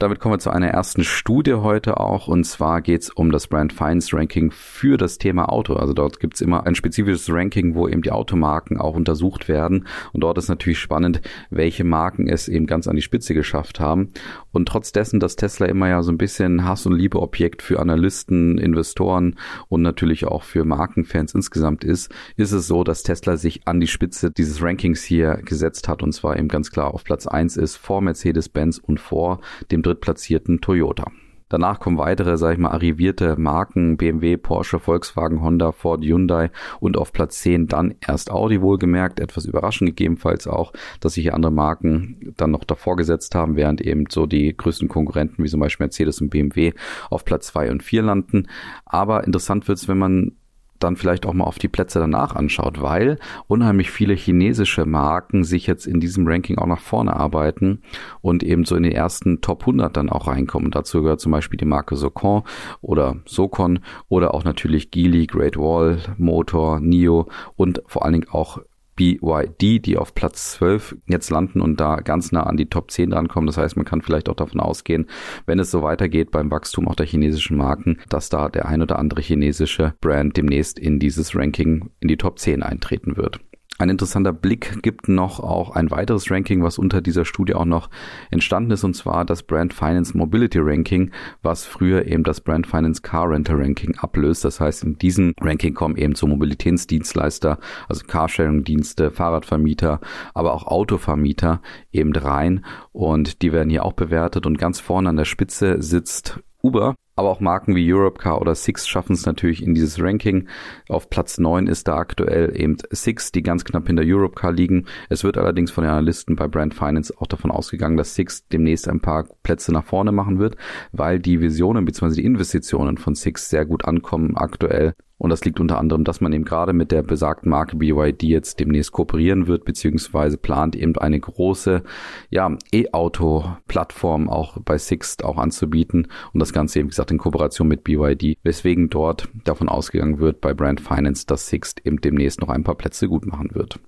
Damit 0.00 0.18
kommen 0.18 0.32
wir 0.32 0.38
zu 0.38 0.48
einer 0.48 0.68
ersten 0.68 1.04
Studie 1.04 1.52
heute 1.52 2.00
auch 2.00 2.26
und 2.26 2.44
zwar 2.44 2.80
geht 2.80 3.02
es 3.02 3.10
um 3.10 3.30
das 3.30 3.48
Brand 3.48 3.74
Finance 3.74 4.16
Ranking 4.16 4.50
für 4.50 4.96
das 4.96 5.18
Thema 5.18 5.50
Auto. 5.52 5.74
Also 5.74 5.92
dort 5.92 6.20
gibt 6.20 6.36
es 6.36 6.40
immer 6.40 6.66
ein 6.66 6.74
spezifisches 6.74 7.30
Ranking, 7.30 7.74
wo 7.74 7.86
eben 7.86 8.00
die 8.00 8.10
Automarken 8.10 8.78
auch 8.78 8.94
untersucht 8.94 9.46
werden 9.46 9.86
und 10.14 10.22
dort 10.22 10.38
ist 10.38 10.48
natürlich 10.48 10.78
spannend, 10.78 11.20
welche 11.50 11.84
Marken 11.84 12.28
es 12.28 12.48
eben 12.48 12.66
ganz 12.66 12.88
an 12.88 12.96
die 12.96 13.02
Spitze 13.02 13.34
geschafft 13.34 13.78
haben. 13.78 14.08
Und 14.52 14.68
trotz 14.68 14.90
dessen, 14.90 15.20
dass 15.20 15.36
Tesla 15.36 15.66
immer 15.66 15.90
ja 15.90 16.02
so 16.02 16.10
ein 16.10 16.16
bisschen 16.16 16.64
Hass- 16.64 16.86
und 16.86 16.94
Liebeobjekt 16.94 17.60
für 17.60 17.78
Analysten, 17.78 18.56
Investoren 18.56 19.36
und 19.68 19.82
natürlich 19.82 20.24
auch 20.24 20.44
für 20.44 20.64
Markenfans 20.64 21.34
insgesamt 21.34 21.84
ist, 21.84 22.10
ist 22.36 22.52
es 22.52 22.66
so, 22.66 22.84
dass 22.84 23.02
Tesla 23.02 23.36
sich 23.36 23.68
an 23.68 23.80
die 23.80 23.86
Spitze 23.86 24.30
dieses 24.30 24.62
Rankings 24.62 25.02
hier 25.02 25.42
gesetzt 25.44 25.88
hat 25.88 26.02
und 26.02 26.12
zwar 26.12 26.38
eben 26.38 26.48
ganz 26.48 26.70
klar 26.70 26.94
auf 26.94 27.04
Platz 27.04 27.26
eins 27.26 27.58
ist 27.58 27.76
vor 27.76 28.00
Mercedes-Benz 28.00 28.78
und 28.78 28.98
vor 28.98 29.42
dem 29.70 29.82
drittplatzierten 29.90 30.60
Toyota. 30.60 31.10
Danach 31.50 31.80
kommen 31.80 31.98
weitere, 31.98 32.38
sag 32.38 32.52
ich 32.52 32.58
mal, 32.58 32.70
arrivierte 32.70 33.34
Marken, 33.36 33.96
BMW, 33.96 34.36
Porsche, 34.36 34.78
Volkswagen, 34.78 35.42
Honda, 35.42 35.72
Ford, 35.72 36.04
Hyundai 36.04 36.52
und 36.78 36.96
auf 36.96 37.12
Platz 37.12 37.40
10 37.40 37.66
dann 37.66 37.96
erst 38.06 38.30
Audi 38.30 38.62
wohlgemerkt. 38.62 39.18
Etwas 39.18 39.46
überraschend 39.46 39.90
gegebenenfalls 39.90 40.46
auch, 40.46 40.72
dass 41.00 41.14
sich 41.14 41.22
hier 41.22 41.34
andere 41.34 41.50
Marken 41.50 42.32
dann 42.36 42.52
noch 42.52 42.62
davor 42.62 42.94
gesetzt 42.94 43.34
haben, 43.34 43.56
während 43.56 43.80
eben 43.80 44.04
so 44.08 44.26
die 44.26 44.56
größten 44.56 44.86
Konkurrenten 44.86 45.42
wie 45.42 45.48
zum 45.48 45.58
Beispiel 45.58 45.86
Mercedes 45.86 46.20
und 46.20 46.30
BMW 46.30 46.72
auf 47.10 47.24
Platz 47.24 47.48
2 47.48 47.72
und 47.72 47.82
4 47.82 48.02
landen. 48.02 48.46
Aber 48.84 49.24
interessant 49.24 49.66
wird 49.66 49.78
es, 49.78 49.88
wenn 49.88 49.98
man 49.98 50.36
dann 50.80 50.96
vielleicht 50.96 51.26
auch 51.26 51.32
mal 51.32 51.44
auf 51.44 51.58
die 51.58 51.68
Plätze 51.68 51.98
danach 51.98 52.34
anschaut, 52.34 52.80
weil 52.82 53.18
unheimlich 53.46 53.90
viele 53.90 54.14
chinesische 54.14 54.86
Marken 54.86 55.44
sich 55.44 55.66
jetzt 55.66 55.86
in 55.86 56.00
diesem 56.00 56.26
Ranking 56.26 56.58
auch 56.58 56.66
nach 56.66 56.80
vorne 56.80 57.14
arbeiten 57.14 57.82
und 58.20 58.42
eben 58.42 58.64
so 58.64 58.76
in 58.76 58.82
den 58.82 58.92
ersten 58.92 59.40
Top 59.40 59.62
100 59.62 59.96
dann 59.96 60.10
auch 60.10 60.26
reinkommen. 60.26 60.70
Dazu 60.70 61.02
gehört 61.02 61.20
zum 61.20 61.32
Beispiel 61.32 61.58
die 61.58 61.64
Marke 61.64 61.96
Socon 61.96 62.42
oder 62.80 63.16
Socon 63.26 63.80
oder 64.08 64.34
auch 64.34 64.44
natürlich 64.44 64.90
Geely, 64.90 65.26
Great 65.26 65.56
Wall, 65.56 65.98
Motor, 66.18 66.80
NIO 66.80 67.28
und 67.56 67.82
vor 67.86 68.04
allen 68.04 68.14
Dingen 68.14 68.28
auch 68.30 68.58
BYD, 69.00 69.86
die 69.86 69.96
auf 69.96 70.14
Platz 70.14 70.52
12 70.52 70.98
jetzt 71.06 71.30
landen 71.30 71.62
und 71.62 71.80
da 71.80 71.96
ganz 71.96 72.32
nah 72.32 72.42
an 72.42 72.58
die 72.58 72.68
Top 72.68 72.90
10 72.90 73.08
drankommen. 73.08 73.46
Das 73.46 73.56
heißt, 73.56 73.76
man 73.76 73.86
kann 73.86 74.02
vielleicht 74.02 74.28
auch 74.28 74.34
davon 74.34 74.60
ausgehen, 74.60 75.06
wenn 75.46 75.58
es 75.58 75.70
so 75.70 75.82
weitergeht 75.82 76.30
beim 76.30 76.50
Wachstum 76.50 76.86
auch 76.86 76.96
der 76.96 77.06
chinesischen 77.06 77.56
Marken, 77.56 77.98
dass 78.10 78.28
da 78.28 78.50
der 78.50 78.68
ein 78.68 78.82
oder 78.82 78.98
andere 78.98 79.22
chinesische 79.22 79.94
Brand 80.02 80.36
demnächst 80.36 80.78
in 80.78 80.98
dieses 80.98 81.34
Ranking 81.34 81.88
in 82.00 82.08
die 82.08 82.18
Top 82.18 82.38
10 82.38 82.62
eintreten 82.62 83.16
wird. 83.16 83.40
Ein 83.80 83.88
interessanter 83.88 84.34
Blick 84.34 84.82
gibt 84.82 85.08
noch 85.08 85.40
auch 85.40 85.70
ein 85.70 85.90
weiteres 85.90 86.30
Ranking, 86.30 86.62
was 86.62 86.76
unter 86.76 87.00
dieser 87.00 87.24
Studie 87.24 87.54
auch 87.54 87.64
noch 87.64 87.88
entstanden 88.30 88.72
ist, 88.72 88.84
und 88.84 88.94
zwar 88.94 89.24
das 89.24 89.42
Brand 89.42 89.72
Finance 89.72 90.14
Mobility 90.14 90.58
Ranking, 90.60 91.12
was 91.40 91.64
früher 91.64 92.04
eben 92.04 92.22
das 92.22 92.42
Brand 92.42 92.66
Finance 92.66 93.00
Car 93.00 93.30
Rental 93.30 93.56
Ranking 93.56 93.96
ablöst. 93.96 94.44
Das 94.44 94.60
heißt, 94.60 94.84
in 94.84 94.98
diesem 94.98 95.32
Ranking 95.40 95.72
kommen 95.72 95.96
eben 95.96 96.14
so 96.14 96.26
Mobilitätsdienstleister, 96.26 97.58
also 97.88 98.04
Carsharing-Dienste, 98.06 99.10
Fahrradvermieter, 99.12 100.00
aber 100.34 100.52
auch 100.52 100.66
Autovermieter 100.66 101.62
eben 101.90 102.14
rein. 102.14 102.66
Und 102.92 103.40
die 103.40 103.50
werden 103.50 103.70
hier 103.70 103.86
auch 103.86 103.94
bewertet. 103.94 104.44
Und 104.44 104.58
ganz 104.58 104.80
vorne 104.80 105.08
an 105.08 105.16
der 105.16 105.24
Spitze 105.24 105.80
sitzt 105.80 106.38
Uber 106.62 106.96
aber 107.16 107.30
auch 107.30 107.40
Marken 107.40 107.74
wie 107.74 107.92
Europcar 107.92 108.40
oder 108.40 108.54
Six 108.54 108.88
schaffen 108.88 109.12
es 109.12 109.26
natürlich 109.26 109.62
in 109.62 109.74
dieses 109.74 110.00
Ranking. 110.00 110.48
Auf 110.88 111.10
Platz 111.10 111.38
9 111.38 111.66
ist 111.66 111.88
da 111.88 111.96
aktuell 111.96 112.58
eben 112.58 112.76
Six, 112.90 113.32
die 113.32 113.42
ganz 113.42 113.64
knapp 113.64 113.86
hinter 113.86 114.02
Europcar 114.04 114.52
liegen. 114.52 114.86
Es 115.08 115.24
wird 115.24 115.36
allerdings 115.36 115.70
von 115.70 115.84
den 115.84 115.92
Analysten 115.92 116.36
bei 116.36 116.48
Brand 116.48 116.74
Finance 116.74 117.12
auch 117.18 117.26
davon 117.26 117.50
ausgegangen, 117.50 117.96
dass 117.96 118.14
Six 118.14 118.48
demnächst 118.48 118.88
ein 118.88 119.00
paar 119.00 119.24
Plätze 119.42 119.72
nach 119.72 119.84
vorne 119.84 120.12
machen 120.12 120.38
wird, 120.38 120.56
weil 120.92 121.18
die 121.18 121.40
Visionen 121.40 121.84
bzw. 121.84 122.14
die 122.14 122.24
Investitionen 122.24 122.96
von 122.96 123.14
Six 123.14 123.50
sehr 123.50 123.66
gut 123.66 123.84
ankommen 123.84 124.36
aktuell 124.36 124.94
und 125.20 125.28
das 125.28 125.44
liegt 125.44 125.60
unter 125.60 125.78
anderem, 125.78 126.04
dass 126.04 126.22
man 126.22 126.32
eben 126.32 126.46
gerade 126.46 126.72
mit 126.72 126.90
der 126.92 127.02
besagten 127.02 127.50
Marke 127.50 127.76
BYD 127.76 128.22
jetzt 128.22 128.58
demnächst 128.58 128.92
kooperieren 128.92 129.46
wird, 129.46 129.66
beziehungsweise 129.66 130.38
plant 130.38 130.74
eben 130.74 130.96
eine 130.96 131.20
große, 131.20 131.82
ja, 132.30 132.56
E-Auto-Plattform 132.72 134.30
auch 134.30 134.56
bei 134.64 134.78
Sixt 134.78 135.22
auch 135.22 135.36
anzubieten 135.36 136.08
und 136.32 136.40
das 136.40 136.54
Ganze 136.54 136.78
eben, 136.78 136.88
wie 136.88 136.92
gesagt, 136.92 137.10
in 137.10 137.18
Kooperation 137.18 137.68
mit 137.68 137.84
BYD, 137.84 138.38
weswegen 138.42 138.88
dort 138.88 139.28
davon 139.44 139.68
ausgegangen 139.68 140.20
wird 140.20 140.40
bei 140.40 140.54
Brand 140.54 140.80
Finance, 140.80 141.26
dass 141.26 141.48
Sixt 141.48 141.86
eben 141.86 142.00
demnächst 142.00 142.40
noch 142.40 142.48
ein 142.48 142.64
paar 142.64 142.76
Plätze 142.76 143.06
gut 143.06 143.26
machen 143.26 143.54
wird. 143.54 143.78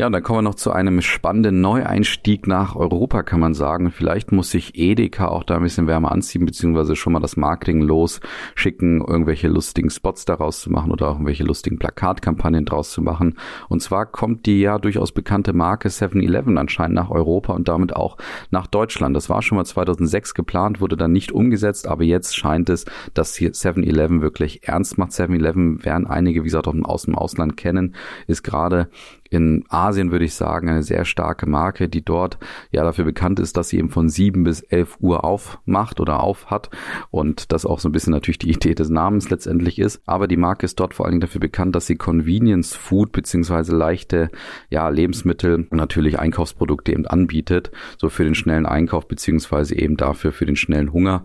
Ja, 0.00 0.06
und 0.06 0.12
dann 0.12 0.22
kommen 0.22 0.38
wir 0.38 0.42
noch 0.42 0.54
zu 0.54 0.70
einem 0.70 1.00
spannenden 1.00 1.60
Neueinstieg 1.60 2.46
nach 2.46 2.76
Europa, 2.76 3.24
kann 3.24 3.40
man 3.40 3.52
sagen. 3.52 3.90
Vielleicht 3.90 4.30
muss 4.30 4.52
sich 4.52 4.78
Edeka 4.78 5.26
auch 5.26 5.42
da 5.42 5.56
ein 5.56 5.64
bisschen 5.64 5.88
wärmer 5.88 6.12
anziehen, 6.12 6.46
beziehungsweise 6.46 6.94
schon 6.94 7.14
mal 7.14 7.18
das 7.18 7.36
Marketing 7.36 7.80
losschicken, 7.80 9.00
irgendwelche 9.00 9.48
lustigen 9.48 9.90
Spots 9.90 10.24
daraus 10.24 10.60
zu 10.60 10.70
machen 10.70 10.92
oder 10.92 11.08
auch 11.08 11.14
irgendwelche 11.14 11.42
lustigen 11.42 11.80
Plakatkampagnen 11.80 12.64
draus 12.64 12.92
zu 12.92 13.02
machen. 13.02 13.34
Und 13.68 13.82
zwar 13.82 14.06
kommt 14.06 14.46
die 14.46 14.60
ja 14.60 14.78
durchaus 14.78 15.10
bekannte 15.10 15.52
Marke 15.52 15.88
7-Eleven 15.88 16.58
anscheinend 16.58 16.94
nach 16.94 17.10
Europa 17.10 17.52
und 17.54 17.66
damit 17.66 17.96
auch 17.96 18.18
nach 18.52 18.68
Deutschland. 18.68 19.16
Das 19.16 19.28
war 19.28 19.42
schon 19.42 19.58
mal 19.58 19.64
2006 19.64 20.34
geplant, 20.34 20.80
wurde 20.80 20.96
dann 20.96 21.10
nicht 21.10 21.32
umgesetzt, 21.32 21.88
aber 21.88 22.04
jetzt 22.04 22.36
scheint 22.36 22.70
es, 22.70 22.84
dass 23.14 23.34
hier 23.34 23.50
7-Eleven 23.50 24.22
wirklich 24.22 24.62
ernst 24.62 24.96
macht. 24.96 25.10
7-Eleven 25.10 25.84
werden 25.84 26.06
einige, 26.06 26.42
wie 26.42 26.44
gesagt, 26.44 26.68
auch 26.68 26.74
aus 26.84 27.02
dem 27.02 27.16
Ausland 27.16 27.56
kennen, 27.56 27.96
ist 28.28 28.44
gerade 28.44 28.90
in 29.30 29.64
Asien 29.68 30.10
würde 30.10 30.24
ich 30.24 30.34
sagen 30.34 30.68
eine 30.68 30.82
sehr 30.82 31.04
starke 31.04 31.48
Marke, 31.48 31.88
die 31.88 32.04
dort 32.04 32.38
ja 32.70 32.82
dafür 32.82 33.04
bekannt 33.04 33.40
ist, 33.40 33.56
dass 33.56 33.68
sie 33.68 33.78
eben 33.78 33.90
von 33.90 34.08
sieben 34.08 34.44
bis 34.44 34.60
elf 34.60 34.96
Uhr 35.00 35.24
aufmacht 35.24 36.00
oder 36.00 36.22
auf 36.22 36.46
hat 36.46 36.70
und 37.10 37.52
das 37.52 37.66
auch 37.66 37.80
so 37.80 37.88
ein 37.88 37.92
bisschen 37.92 38.12
natürlich 38.12 38.38
die 38.38 38.50
Idee 38.50 38.74
des 38.74 38.88
Namens 38.88 39.30
letztendlich 39.30 39.78
ist. 39.78 40.00
Aber 40.06 40.28
die 40.28 40.36
Marke 40.36 40.64
ist 40.64 40.80
dort 40.80 40.94
vor 40.94 41.06
allen 41.06 41.12
Dingen 41.12 41.20
dafür 41.20 41.40
bekannt, 41.40 41.74
dass 41.74 41.86
sie 41.86 41.96
Convenience 41.96 42.74
Food 42.74 43.12
beziehungsweise 43.12 43.76
leichte 43.76 44.30
ja 44.70 44.88
Lebensmittel 44.88 45.54
und 45.54 45.72
natürlich 45.72 46.18
Einkaufsprodukte 46.18 46.92
eben 46.92 47.06
anbietet, 47.06 47.70
so 47.98 48.08
für 48.08 48.24
den 48.24 48.34
schnellen 48.34 48.66
Einkauf 48.66 49.08
beziehungsweise 49.08 49.76
eben 49.76 49.96
dafür 49.96 50.32
für 50.32 50.46
den 50.46 50.56
schnellen 50.56 50.92
Hunger 50.92 51.22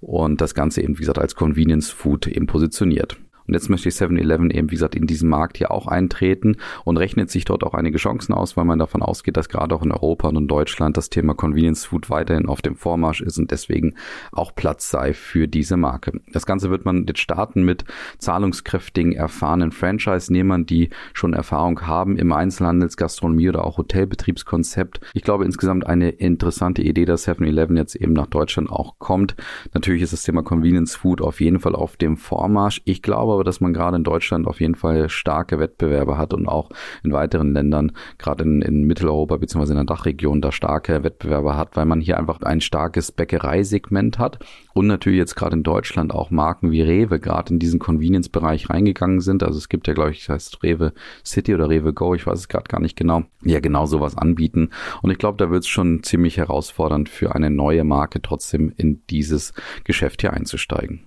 und 0.00 0.40
das 0.40 0.54
Ganze 0.54 0.82
eben 0.82 0.96
wie 0.96 1.00
gesagt 1.00 1.18
als 1.18 1.34
Convenience 1.34 1.90
Food 1.90 2.26
eben 2.26 2.46
positioniert. 2.46 3.18
Und 3.50 3.54
jetzt 3.54 3.68
möchte 3.68 3.88
7-Eleven 3.88 4.52
eben, 4.52 4.70
wie 4.70 4.76
gesagt, 4.76 4.94
in 4.94 5.08
diesen 5.08 5.28
Markt 5.28 5.58
hier 5.58 5.72
auch 5.72 5.88
eintreten 5.88 6.58
und 6.84 6.98
rechnet 6.98 7.32
sich 7.32 7.44
dort 7.44 7.64
auch 7.64 7.74
einige 7.74 7.98
Chancen 7.98 8.32
aus, 8.32 8.56
weil 8.56 8.64
man 8.64 8.78
davon 8.78 9.02
ausgeht, 9.02 9.36
dass 9.36 9.48
gerade 9.48 9.74
auch 9.74 9.82
in 9.82 9.90
Europa 9.90 10.28
und 10.28 10.36
in 10.36 10.46
Deutschland 10.46 10.96
das 10.96 11.10
Thema 11.10 11.34
Convenience 11.34 11.84
Food 11.86 12.10
weiterhin 12.10 12.46
auf 12.46 12.62
dem 12.62 12.76
Vormarsch 12.76 13.20
ist 13.20 13.38
und 13.38 13.50
deswegen 13.50 13.96
auch 14.30 14.54
Platz 14.54 14.88
sei 14.88 15.14
für 15.14 15.48
diese 15.48 15.76
Marke. 15.76 16.20
Das 16.32 16.46
Ganze 16.46 16.70
wird 16.70 16.84
man 16.84 17.06
jetzt 17.08 17.18
starten 17.18 17.64
mit 17.64 17.84
zahlungskräftigen, 18.18 19.14
erfahrenen 19.14 19.72
Franchise-Nehmern, 19.72 20.64
die 20.64 20.90
schon 21.12 21.32
Erfahrung 21.32 21.88
haben 21.88 22.18
im 22.18 22.30
Einzelhandels-, 22.30 22.96
Gastronomie 22.96 23.48
oder 23.48 23.64
auch 23.64 23.78
Hotelbetriebskonzept. 23.78 25.00
Ich 25.12 25.24
glaube 25.24 25.44
insgesamt 25.44 25.88
eine 25.88 26.10
interessante 26.10 26.82
Idee, 26.82 27.04
dass 27.04 27.26
7-Eleven 27.26 27.76
jetzt 27.76 27.96
eben 27.96 28.12
nach 28.12 28.28
Deutschland 28.28 28.70
auch 28.70 29.00
kommt. 29.00 29.34
Natürlich 29.74 30.02
ist 30.02 30.12
das 30.12 30.22
Thema 30.22 30.44
Convenience 30.44 30.94
Food 30.94 31.20
auf 31.20 31.40
jeden 31.40 31.58
Fall 31.58 31.74
auf 31.74 31.96
dem 31.96 32.16
Vormarsch. 32.16 32.80
Ich 32.84 33.02
glaube 33.02 33.39
aber, 33.40 33.44
dass 33.46 33.62
man 33.62 33.72
gerade 33.72 33.96
in 33.96 34.04
Deutschland 34.04 34.46
auf 34.46 34.60
jeden 34.60 34.74
Fall 34.74 35.08
starke 35.08 35.58
Wettbewerbe 35.58 36.18
hat 36.18 36.34
und 36.34 36.46
auch 36.46 36.68
in 37.02 37.12
weiteren 37.12 37.54
Ländern, 37.54 37.92
gerade 38.18 38.44
in, 38.44 38.60
in 38.60 38.82
Mitteleuropa 38.84 39.38
bzw. 39.38 39.70
in 39.70 39.76
der 39.76 39.84
Dachregion, 39.84 40.42
da 40.42 40.52
starke 40.52 41.02
Wettbewerbe 41.02 41.56
hat, 41.56 41.74
weil 41.74 41.86
man 41.86 42.02
hier 42.02 42.18
einfach 42.18 42.42
ein 42.42 42.60
starkes 42.60 43.12
Bäckereisegment 43.12 44.18
hat 44.18 44.40
und 44.74 44.88
natürlich 44.88 45.18
jetzt 45.18 45.36
gerade 45.36 45.56
in 45.56 45.62
Deutschland 45.62 46.12
auch 46.12 46.30
Marken 46.30 46.70
wie 46.70 46.82
Rewe 46.82 47.18
gerade 47.18 47.54
in 47.54 47.58
diesen 47.58 47.80
Convenience-Bereich 47.80 48.68
reingegangen 48.68 49.20
sind. 49.22 49.42
Also 49.42 49.56
es 49.56 49.70
gibt 49.70 49.88
ja, 49.88 49.94
glaube 49.94 50.10
ich, 50.10 50.26
das 50.26 50.28
heißt 50.28 50.62
Rewe 50.62 50.92
City 51.24 51.54
oder 51.54 51.70
Rewe 51.70 51.94
Go, 51.94 52.14
ich 52.14 52.26
weiß 52.26 52.40
es 52.40 52.48
gerade 52.48 52.68
gar 52.68 52.80
nicht 52.80 52.96
genau, 52.96 53.22
ja 53.42 53.60
genau 53.60 53.86
sowas 53.86 54.18
anbieten. 54.18 54.68
Und 55.00 55.10
ich 55.10 55.16
glaube, 55.18 55.38
da 55.38 55.50
wird 55.50 55.62
es 55.62 55.68
schon 55.68 56.02
ziemlich 56.02 56.36
herausfordernd 56.36 57.08
für 57.08 57.34
eine 57.34 57.48
neue 57.48 57.84
Marke 57.84 58.20
trotzdem 58.20 58.70
in 58.76 59.00
dieses 59.08 59.54
Geschäft 59.84 60.20
hier 60.20 60.34
einzusteigen. 60.34 61.06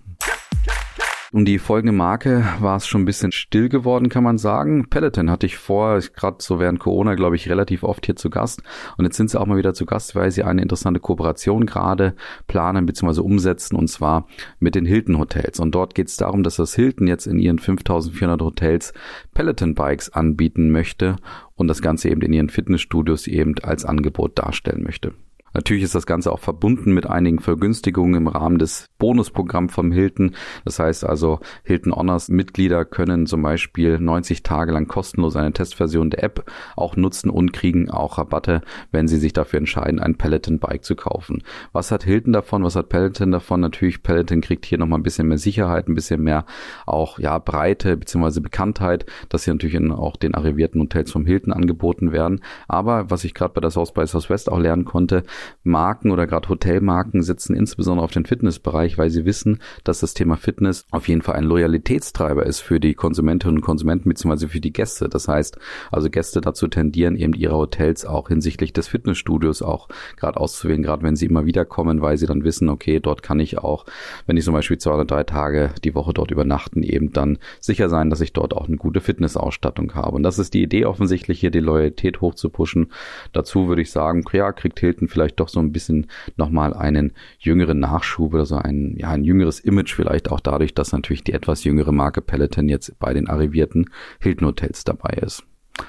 Um 1.33 1.45
die 1.45 1.57
folgende 1.57 1.93
Marke 1.93 2.45
war 2.59 2.77
es 2.77 2.85
schon 2.85 3.01
ein 3.01 3.05
bisschen 3.05 3.31
still 3.31 3.67
geworden, 3.67 4.07
kann 4.07 4.23
man 4.23 4.37
sagen. 4.37 4.87
Peloton 4.87 5.31
hatte 5.31 5.47
ich 5.47 5.57
vor, 5.57 5.99
gerade 6.15 6.35
so 6.37 6.59
während 6.59 6.79
Corona, 6.79 7.15
glaube 7.15 7.35
ich, 7.35 7.49
relativ 7.49 7.81
oft 7.81 8.05
hier 8.05 8.15
zu 8.15 8.29
Gast. 8.29 8.61
Und 8.97 9.05
jetzt 9.05 9.17
sind 9.17 9.31
sie 9.31 9.41
auch 9.41 9.47
mal 9.47 9.57
wieder 9.57 9.73
zu 9.73 9.87
Gast, 9.87 10.13
weil 10.13 10.29
sie 10.29 10.43
eine 10.43 10.61
interessante 10.61 10.99
Kooperation 10.99 11.65
gerade 11.65 12.13
planen 12.45 12.85
bzw. 12.85 13.21
umsetzen 13.21 13.75
und 13.75 13.87
zwar 13.87 14.27
mit 14.59 14.75
den 14.75 14.85
Hilton 14.85 15.17
Hotels. 15.17 15.59
Und 15.59 15.73
dort 15.73 15.95
geht 15.95 16.09
es 16.09 16.17
darum, 16.17 16.43
dass 16.43 16.57
das 16.57 16.75
Hilton 16.75 17.07
jetzt 17.07 17.25
in 17.25 17.39
ihren 17.39 17.57
5400 17.57 18.39
Hotels 18.39 18.93
Peloton 19.33 19.73
Bikes 19.73 20.13
anbieten 20.13 20.69
möchte 20.69 21.15
und 21.55 21.67
das 21.67 21.81
Ganze 21.81 22.09
eben 22.09 22.21
in 22.21 22.33
ihren 22.33 22.49
Fitnessstudios 22.49 23.25
eben 23.25 23.55
als 23.63 23.85
Angebot 23.85 24.37
darstellen 24.37 24.83
möchte. 24.83 25.15
Natürlich 25.53 25.83
ist 25.83 25.95
das 25.95 26.05
Ganze 26.05 26.31
auch 26.31 26.39
verbunden 26.39 26.93
mit 26.93 27.07
einigen 27.07 27.39
Vergünstigungen 27.39 28.15
im 28.15 28.27
Rahmen 28.27 28.57
des 28.57 28.89
Bonusprogramms 28.97 29.73
vom 29.73 29.91
Hilton. 29.91 30.35
Das 30.65 30.79
heißt 30.79 31.05
also, 31.05 31.39
Hilton 31.63 31.93
Honors 31.93 32.29
Mitglieder 32.29 32.85
können 32.85 33.27
zum 33.27 33.41
Beispiel 33.41 33.99
90 33.99 34.43
Tage 34.43 34.71
lang 34.71 34.87
kostenlos 34.87 35.35
eine 35.35 35.53
Testversion 35.53 36.09
der 36.09 36.23
App 36.23 36.49
auch 36.75 36.95
nutzen 36.95 37.29
und 37.29 37.53
kriegen 37.53 37.89
auch 37.89 38.17
Rabatte, 38.17 38.61
wenn 38.91 39.07
sie 39.07 39.17
sich 39.17 39.33
dafür 39.33 39.59
entscheiden, 39.59 39.99
ein 39.99 40.15
Peloton 40.15 40.59
Bike 40.59 40.83
zu 40.83 40.95
kaufen. 40.95 41.43
Was 41.71 41.91
hat 41.91 42.03
Hilton 42.03 42.33
davon? 42.33 42.63
Was 42.63 42.75
hat 42.75 42.89
Peloton 42.89 43.31
davon? 43.31 43.59
Natürlich, 43.59 44.03
Peloton 44.03 44.41
kriegt 44.41 44.65
hier 44.65 44.77
nochmal 44.77 44.99
ein 44.99 45.03
bisschen 45.03 45.27
mehr 45.27 45.37
Sicherheit, 45.37 45.87
ein 45.87 45.95
bisschen 45.95 46.21
mehr 46.23 46.45
auch, 46.85 47.19
ja, 47.19 47.37
Breite 47.37 47.97
bzw. 47.97 48.39
Bekanntheit, 48.39 49.05
dass 49.29 49.43
hier 49.43 49.53
natürlich 49.53 49.75
in 49.75 49.91
auch 49.91 50.17
den 50.17 50.33
arrivierten 50.33 50.81
Hotels 50.81 51.11
vom 51.11 51.25
Hilton 51.25 51.53
angeboten 51.53 52.11
werden. 52.11 52.41
Aber 52.67 53.09
was 53.09 53.23
ich 53.23 53.33
gerade 53.33 53.53
bei 53.53 53.61
der 53.61 53.71
South 53.71 53.93
by 53.93 54.05
Southwest 54.07 54.51
auch 54.51 54.59
lernen 54.59 54.85
konnte, 54.85 55.23
Marken 55.63 56.11
oder 56.11 56.27
gerade 56.27 56.49
Hotelmarken 56.49 57.21
sitzen 57.23 57.55
insbesondere 57.55 58.03
auf 58.03 58.11
den 58.11 58.25
Fitnessbereich, 58.25 58.97
weil 58.97 59.09
sie 59.09 59.25
wissen, 59.25 59.59
dass 59.83 59.99
das 59.99 60.13
Thema 60.13 60.35
Fitness 60.35 60.85
auf 60.91 61.07
jeden 61.07 61.21
Fall 61.21 61.35
ein 61.35 61.45
Loyalitätstreiber 61.45 62.45
ist 62.45 62.59
für 62.59 62.79
die 62.79 62.93
Konsumentinnen 62.93 63.57
und 63.57 63.61
Konsumenten 63.61 64.09
bzw. 64.09 64.47
für 64.47 64.59
die 64.59 64.73
Gäste. 64.73 65.09
Das 65.09 65.27
heißt, 65.27 65.57
also 65.91 66.09
Gäste 66.09 66.41
dazu 66.41 66.67
tendieren, 66.67 67.15
eben 67.15 67.33
ihre 67.33 67.55
Hotels 67.55 68.05
auch 68.05 68.27
hinsichtlich 68.27 68.73
des 68.73 68.87
Fitnessstudios 68.87 69.61
auch 69.61 69.87
gerade 70.17 70.39
auszuwählen, 70.39 70.83
gerade 70.83 71.03
wenn 71.03 71.15
sie 71.15 71.25
immer 71.25 71.45
wieder 71.45 71.65
kommen, 71.65 72.01
weil 72.01 72.17
sie 72.17 72.25
dann 72.25 72.43
wissen, 72.43 72.69
okay, 72.69 72.99
dort 72.99 73.23
kann 73.23 73.39
ich 73.39 73.57
auch, 73.57 73.85
wenn 74.25 74.37
ich 74.37 74.43
zum 74.43 74.53
Beispiel 74.53 74.77
zwei 74.77 74.93
oder 74.93 75.05
drei 75.05 75.23
Tage 75.23 75.71
die 75.83 75.95
Woche 75.95 76.13
dort 76.13 76.31
übernachten, 76.31 76.83
eben 76.83 77.13
dann 77.13 77.37
sicher 77.59 77.89
sein, 77.89 78.09
dass 78.09 78.21
ich 78.21 78.33
dort 78.33 78.53
auch 78.53 78.67
eine 78.67 78.77
gute 78.77 79.01
Fitnessausstattung 79.01 79.93
habe. 79.95 80.15
Und 80.15 80.23
das 80.23 80.39
ist 80.39 80.53
die 80.53 80.63
Idee 80.63 80.85
offensichtlich 80.85 81.39
hier, 81.39 81.51
die 81.51 81.59
Loyalität 81.59 82.21
hochzupuschen. 82.21 82.91
Dazu 83.31 83.67
würde 83.67 83.81
ich 83.81 83.91
sagen, 83.91 84.23
ja, 84.31 84.51
kriegt 84.51 84.79
Hilton 84.79 85.07
vielleicht 85.07 85.32
vielleicht 85.33 85.39
doch 85.39 85.49
so 85.49 85.59
ein 85.59 85.71
bisschen 85.71 86.07
nochmal 86.37 86.73
einen 86.73 87.13
jüngeren 87.39 87.79
Nachschub 87.79 88.33
oder 88.33 88.45
so 88.45 88.55
ein, 88.55 88.95
ja, 88.97 89.09
ein 89.09 89.23
jüngeres 89.23 89.59
Image 89.59 89.93
vielleicht 89.93 90.31
auch 90.31 90.39
dadurch, 90.39 90.73
dass 90.73 90.91
natürlich 90.91 91.23
die 91.23 91.33
etwas 91.33 91.63
jüngere 91.63 91.91
Marke 91.91 92.21
Peloton 92.21 92.69
jetzt 92.69 92.97
bei 92.99 93.13
den 93.13 93.27
arrivierten 93.27 93.89
Hilton 94.19 94.47
Hotels 94.47 94.83
dabei 94.83 95.17
ist. 95.21 95.43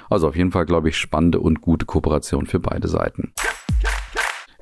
Also 0.08 0.28
auf 0.28 0.36
jeden 0.36 0.52
Fall, 0.52 0.64
glaube 0.64 0.88
ich, 0.88 0.96
spannende 0.96 1.40
und 1.40 1.60
gute 1.60 1.84
Kooperation 1.84 2.46
für 2.46 2.58
beide 2.58 2.88
Seiten. 2.88 3.32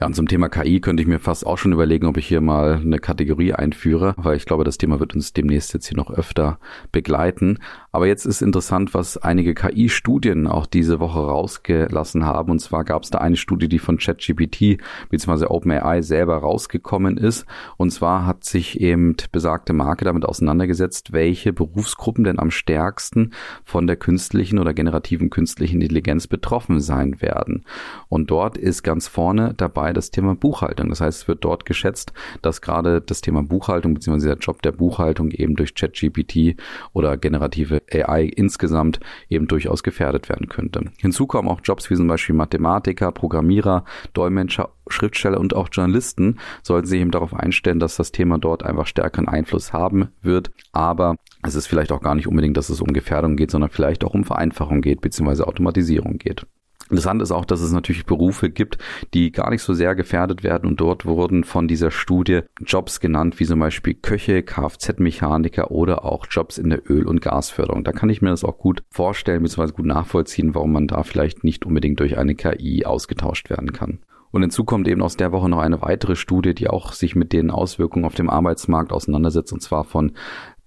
Ja, 0.03 0.07
und 0.07 0.15
zum 0.15 0.27
Thema 0.27 0.49
KI 0.49 0.81
könnte 0.81 1.01
ich 1.01 1.09
mir 1.09 1.21
fast 1.21 1.47
auch 1.47 1.59
schon 1.59 1.71
überlegen, 1.71 2.09
ob 2.09 2.17
ich 2.17 2.27
hier 2.27 2.41
mal 2.41 2.75
eine 2.75 2.99
Kategorie 2.99 3.53
einführe, 3.53 4.15
weil 4.17 4.37
ich 4.37 4.47
glaube, 4.47 4.65
das 4.65 4.77
Thema 4.77 4.99
wird 4.99 5.15
uns 5.15 5.33
demnächst 5.33 5.73
jetzt 5.75 5.87
hier 5.87 5.97
noch 5.97 6.11
öfter 6.11 6.59
begleiten. 6.91 7.61
Aber 7.93 8.09
jetzt 8.09 8.27
ist 8.27 8.43
interessant, 8.43 8.95
was 8.95 9.17
einige 9.17 9.55
KI-Studien 9.55 10.49
auch 10.49 10.67
diese 10.67 10.99
Woche 10.99 11.21
rausgelassen 11.21 12.27
haben. 12.27 12.51
Und 12.51 12.59
zwar 12.59 12.83
gab 12.83 13.05
es 13.05 13.11
da 13.11 13.19
eine 13.19 13.37
Studie, 13.37 13.69
die 13.69 13.79
von 13.79 13.97
ChatGPT 13.97 14.83
bzw. 15.11 15.47
OpenAI 15.47 16.03
selber 16.03 16.39
rausgekommen 16.39 17.17
ist. 17.17 17.47
Und 17.77 17.93
zwar 17.93 18.27
hat 18.27 18.43
sich 18.43 18.81
eben 18.81 19.15
besagte 19.31 19.73
Marke 19.73 20.05
damit 20.05 20.25
auseinandergesetzt, 20.25 21.13
welche 21.13 21.53
Berufsgruppen 21.53 22.25
denn 22.25 22.41
am 22.41 22.51
stärksten 22.51 23.31
von 23.63 23.87
der 23.87 23.95
künstlichen 23.95 24.59
oder 24.59 24.75
generativen 24.75 25.31
künstlichen 25.31 25.81
Intelligenz 25.81 26.27
betroffen 26.27 26.81
sein 26.81 27.23
werden. 27.23 27.65
Und 28.09 28.33
dort 28.33 28.57
ist 28.57 28.83
ganz 28.83 29.07
vorne 29.07 29.55
dabei 29.57 29.92
das 29.93 30.11
Thema 30.11 30.35
Buchhaltung. 30.35 30.89
Das 30.89 31.01
heißt, 31.01 31.23
es 31.23 31.29
wird 31.29 31.45
dort 31.45 31.65
geschätzt, 31.65 32.13
dass 32.43 32.61
gerade 32.61 33.01
das 33.01 33.21
Thema 33.21 33.43
Buchhaltung 33.43 33.95
bzw. 33.95 34.27
der 34.27 34.39
Job 34.39 34.63
der 34.63 34.73
Buchhaltung 34.73 35.31
eben 35.31 35.57
durch 35.57 35.75
ChatGPT 35.75 36.57
oder 36.93 37.17
generative 37.17 37.83
AI 37.93 38.25
insgesamt 38.25 39.01
eben 39.29 39.47
durchaus 39.47 39.83
gefährdet 39.83 40.29
werden 40.29 40.49
könnte. 40.49 40.85
Hinzu 40.99 41.27
kommen 41.27 41.49
auch 41.49 41.61
Jobs 41.63 41.91
wie 41.91 41.97
zum 41.97 42.09
Beispiel 42.09 42.35
Mathematiker, 42.35 43.13
Programmierer, 43.13 43.85
Dolmetscher, 44.13 44.71
Schriftsteller 44.89 45.41
und 45.41 45.55
auch 45.55 45.69
Journalisten 45.71 46.39
sollten 46.63 46.87
sich 46.87 47.01
eben 47.01 47.11
darauf 47.11 47.35
einstellen, 47.35 47.79
dass 47.79 47.97
das 47.97 48.13
Thema 48.13 48.39
dort 48.39 48.63
einfach 48.65 48.87
stärkeren 48.87 49.29
Einfluss 49.29 49.73
haben 49.73 50.09
wird. 50.23 50.51
Aber 50.73 51.17
es 51.43 51.55
ist 51.55 51.67
vielleicht 51.67 51.93
auch 51.93 52.01
gar 52.01 52.15
nicht 52.15 52.27
unbedingt, 52.27 52.57
dass 52.57 52.69
es 52.69 52.81
um 52.81 52.93
Gefährdung 52.93 53.37
geht, 53.37 53.51
sondern 53.51 53.71
vielleicht 53.71 54.05
auch 54.05 54.15
um 54.15 54.25
Vereinfachung 54.25 54.81
geht, 54.81 55.01
beziehungsweise 55.01 55.47
Automatisierung 55.47 56.19
geht. 56.19 56.47
Interessant 56.93 57.23
ist 57.23 57.33
auch, 57.33 57.47
dass 57.47 57.63
es 57.63 57.73
natürlich 57.73 58.05
Berufe 58.05 58.51
gibt, 58.51 58.77
die 59.15 59.33
gar 59.33 59.49
nicht 59.49 59.63
so 59.63 59.73
sehr 59.73 59.95
gefährdet 59.95 60.43
werden 60.43 60.69
und 60.69 60.79
dort 60.79 61.07
wurden 61.07 61.43
von 61.43 61.67
dieser 61.67 61.91
Studie 61.91 62.41
Jobs 62.61 63.01
genannt, 63.01 63.41
wie 63.41 63.47
zum 63.47 63.61
Beispiel 63.61 63.95
Köche, 63.95 64.43
Kfz-Mechaniker 64.43 65.71
oder 65.71 66.05
auch 66.05 66.27
Jobs 66.29 66.59
in 66.59 66.69
der 66.69 66.83
Öl- 66.91 67.07
und 67.07 67.23
Gasförderung. 67.23 67.83
Da 67.83 67.93
kann 67.93 68.11
ich 68.11 68.21
mir 68.21 68.29
das 68.29 68.45
auch 68.45 68.59
gut 68.59 68.83
vorstellen, 68.91 69.43
bzw. 69.43 69.73
gut 69.73 69.87
nachvollziehen, 69.87 70.55
warum 70.55 70.73
man 70.73 70.87
da 70.87 71.03
vielleicht 71.03 71.45
nicht 71.45 71.65
unbedingt 71.65 71.99
durch 71.99 72.19
eine 72.19 72.35
KI 72.35 72.85
ausgetauscht 72.85 73.49
werden 73.49 73.73
kann. 73.73 74.01
Und 74.33 74.43
hinzu 74.43 74.65
kommt 74.65 74.89
eben 74.89 75.03
aus 75.03 75.17
der 75.17 75.31
Woche 75.33 75.49
noch 75.49 75.61
eine 75.61 75.81
weitere 75.81 76.17
Studie, 76.17 76.55
die 76.55 76.69
auch 76.69 76.93
sich 76.93 77.15
mit 77.15 77.33
den 77.33 77.51
Auswirkungen 77.51 78.05
auf 78.07 78.15
dem 78.15 78.29
Arbeitsmarkt 78.29 78.93
auseinandersetzt, 78.93 79.53
und 79.53 79.61
zwar 79.61 79.85
von 79.85 80.13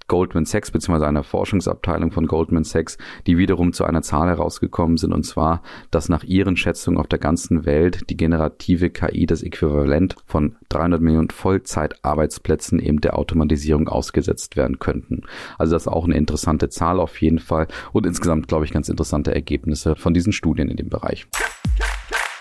Goldman 0.08 0.46
Sachs 0.46 0.72
beziehungsweise 0.72 1.08
einer 1.08 1.24
Forschungsabteilung 1.24 2.12
von 2.12 2.28
Goldman 2.28 2.64
Sachs, 2.64 2.98
die 3.26 3.38
wiederum 3.38 3.74
zu 3.74 3.86
einer 3.86 4.02
Zahl 4.02 4.28
herausgekommen 4.28 4.98
sind, 4.98 5.14
und 5.14 5.24
zwar, 5.24 5.62
dass 5.92 6.10
nach 6.10 6.24
ihren 6.24 6.58
Schätzungen 6.58 7.00
auf 7.00 7.08
der 7.08 7.20
ganzen 7.20 7.66
Welt 7.66 8.10
die 8.10 8.18
generative 8.18 8.90
KI 8.90 9.26
das 9.26 9.42
Äquivalent 9.42 10.16
von 10.26 10.56
300 10.70 11.02
Millionen 11.02 11.30
Vollzeitarbeitsplätzen 11.30 12.80
eben 12.80 13.02
der 13.02 13.18
Automatisierung 13.18 13.88
ausgesetzt 13.88 14.56
werden 14.56 14.80
könnten. 14.80 15.24
Also 15.58 15.74
das 15.74 15.84
ist 15.84 15.88
auch 15.88 16.06
eine 16.06 16.18
interessante 16.18 16.70
Zahl 16.70 17.00
auf 17.00 17.20
jeden 17.22 17.40
Fall 17.40 17.68
und 17.92 18.06
insgesamt, 18.06 18.48
glaube 18.48 18.66
ich, 18.66 18.72
ganz 18.72 18.90
interessante 18.90 19.34
Ergebnisse 19.34 19.96
von 19.96 20.14
diesen 20.14 20.34
Studien 20.34 20.70
in 20.70 20.78
dem 20.78 20.90
Bereich. 20.90 21.28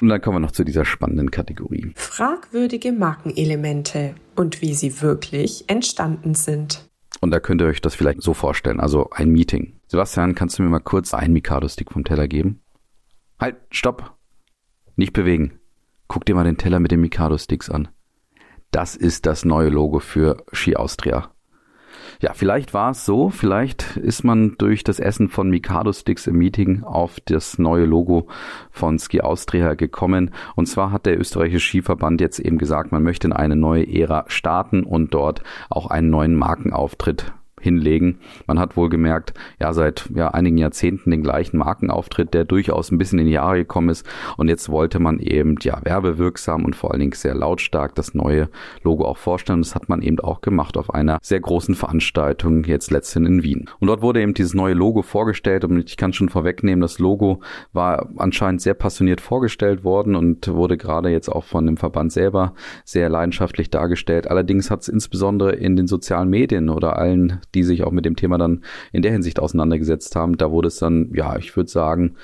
Und 0.01 0.09
dann 0.09 0.21
kommen 0.21 0.37
wir 0.37 0.41
noch 0.41 0.53
zu 0.53 0.65
dieser 0.65 0.85
spannenden 0.85 1.31
Kategorie. 1.31 1.93
Fragwürdige 1.95 2.93
Markenelemente 2.93 4.15
und 4.35 4.61
wie 4.61 4.75
sie 4.75 5.01
wirklich 5.01 5.65
entstanden 5.69 6.35
sind. 6.35 6.91
Und 7.21 7.31
da 7.31 7.41
könnt 7.41 7.61
ihr 7.61 7.67
euch 7.67 7.81
das 7.81 7.95
vielleicht 7.95 8.23
so 8.23 8.35
vorstellen, 8.35 8.81
also 8.81 9.11
ein 9.11 9.31
Meeting. 9.31 9.81
Sebastian, 9.87 10.35
kannst 10.35 10.59
du 10.59 10.63
mir 10.63 10.69
mal 10.69 10.81
kurz 10.81 11.15
einen 11.15 11.33
Mikado-Stick 11.33 11.93
vom 11.93 12.05
Teller 12.05 12.29
geben? 12.29 12.61
Halt, 13.39 13.57
stopp! 13.71 14.17
Nicht 14.97 15.13
bewegen. 15.13 15.59
Guck 16.09 16.25
dir 16.25 16.35
mal 16.35 16.45
den 16.45 16.59
Teller 16.59 16.81
mit 16.81 16.91
den 16.91 17.01
Mikado-Sticks 17.01 17.71
an. 17.71 17.89
Das 18.71 18.97
ist 18.97 19.27
das 19.27 19.45
neue 19.45 19.69
Logo 19.69 20.01
für 20.01 20.45
Ski 20.53 20.77
Austria. 20.77 21.34
Ja, 22.21 22.33
vielleicht 22.35 22.75
war 22.75 22.91
es 22.91 23.05
so, 23.05 23.31
vielleicht 23.31 23.97
ist 23.97 24.25
man 24.25 24.57
durch 24.59 24.85
das 24.85 25.01
Essen 25.01 25.29
von 25.29 25.51
Mikado 25.51 25.93
Sticks 25.93 26.27
im 26.27 26.37
Meeting 26.37 26.83
auf 26.85 27.21
das 27.25 27.59
neue 27.59 27.85
Logo 27.85 28.29
von 28.71 28.99
Ski 28.99 29.21
Austria 29.21 29.75
gekommen. 29.75 30.31
Und 30.55 30.67
zwar 30.67 30.91
hat 30.93 31.07
der 31.07 31.19
österreichische 31.19 31.69
Skiverband 31.69 32.21
jetzt 32.21 32.39
eben 32.39 32.59
gesagt, 32.59 32.93
man 32.93 33.03
möchte 33.03 33.27
in 33.27 33.33
eine 33.33 33.57
neue 33.57 33.87
Ära 33.87 34.25
starten 34.29 34.85
und 34.85 35.15
dort 35.15 35.43
auch 35.71 35.87
einen 35.87 36.11
neuen 36.11 36.35
Markenauftritt 36.35 37.33
hinlegen. 37.61 38.19
Man 38.47 38.59
hat 38.59 38.77
wohl 38.77 38.89
gemerkt, 38.89 39.35
ja, 39.61 39.73
seit 39.73 40.11
ja, 40.15 40.29
einigen 40.29 40.59
Jahrzehnten 40.59 41.11
den 41.11 41.23
gleichen 41.23 41.59
Markenauftritt, 41.59 42.35
der 42.35 42.45
durchaus 42.45 42.91
ein 42.91 42.99
bisschen 42.99 43.19
in 43.19 43.27
die 43.27 43.33
Jahre 43.33 43.59
gekommen 43.59 43.89
ist. 43.89 44.07
Und 44.37 44.49
jetzt 44.49 44.69
wollte 44.69 44.99
man 44.99 45.19
eben 45.19 45.57
ja 45.63 45.79
werbewirksam 45.83 46.65
und 46.65 46.77
vor 46.77 46.93
allen 46.93 47.01
Dingen 47.01 47.13
sehr 47.13 47.35
lautstark 47.35 47.95
das 47.95 48.15
neue 48.15 48.49
Logo 48.83 49.05
auch 49.05 49.19
vorstellen. 49.19 49.63
Das 49.63 49.75
hat 49.75 49.89
man 49.89 50.03
eben 50.03 50.21
auch 50.21 50.41
gemacht 50.41 50.77
auf 50.77 50.93
einer 50.93 51.19
sehr 51.23 51.41
großen 51.41 51.75
Veranstaltung 51.75 52.65
jetzt 52.65 52.91
letztens 52.91 53.29
in 53.29 53.43
Wien. 53.43 53.71
Und 53.81 53.89
dort 53.89 54.03
wurde 54.03 54.21
eben 54.21 54.35
dieses 54.35 54.55
neue 54.55 54.75
Logo 54.75 55.03
vorgestellt 55.03 55.65
und 55.65 55.79
ich 55.79 55.97
kann 55.97 56.13
schon 56.13 56.29
vorwegnehmen, 56.29 56.81
das 56.81 56.99
Logo 56.99 57.41
war 57.73 58.09
anscheinend 58.17 58.61
sehr 58.61 58.75
passioniert 58.75 59.21
vorgestellt 59.21 59.85
worden 59.85 60.17
und 60.17 60.49
wurde 60.49 60.77
gerade 60.77 61.09
jetzt 61.09 61.29
auch 61.29 61.45
von 61.45 61.67
dem 61.67 61.77
Verband 61.77 62.13
selber 62.13 62.55
sehr 62.85 63.09
leidenschaftlich 63.09 63.71
dargestellt. 63.71 64.29
Allerdings 64.29 64.71
hat 64.71 64.83
es 64.83 64.89
insbesondere 64.89 65.53
in 65.53 65.77
den 65.77 65.87
sozialen 65.87 66.29
Medien 66.29 66.69
oder 66.69 66.99
allen 66.99 67.41
die 67.55 67.63
sich 67.63 67.83
auch 67.83 67.93
mit 67.93 68.05
dem 68.05 68.17
Thema 68.17 68.39
dann 68.39 68.65
in 68.93 69.03
der 69.03 69.13
Hinsicht 69.13 69.41
auseinandergesetzt 69.41 70.17
haben. 70.17 70.37
Da 70.37 70.51
wurde 70.51 70.69
es 70.69 70.77
dann, 70.77 71.11
ja, 71.15 71.37
ich 71.37 71.57
würde 71.57 71.71
sagen, 71.71 72.17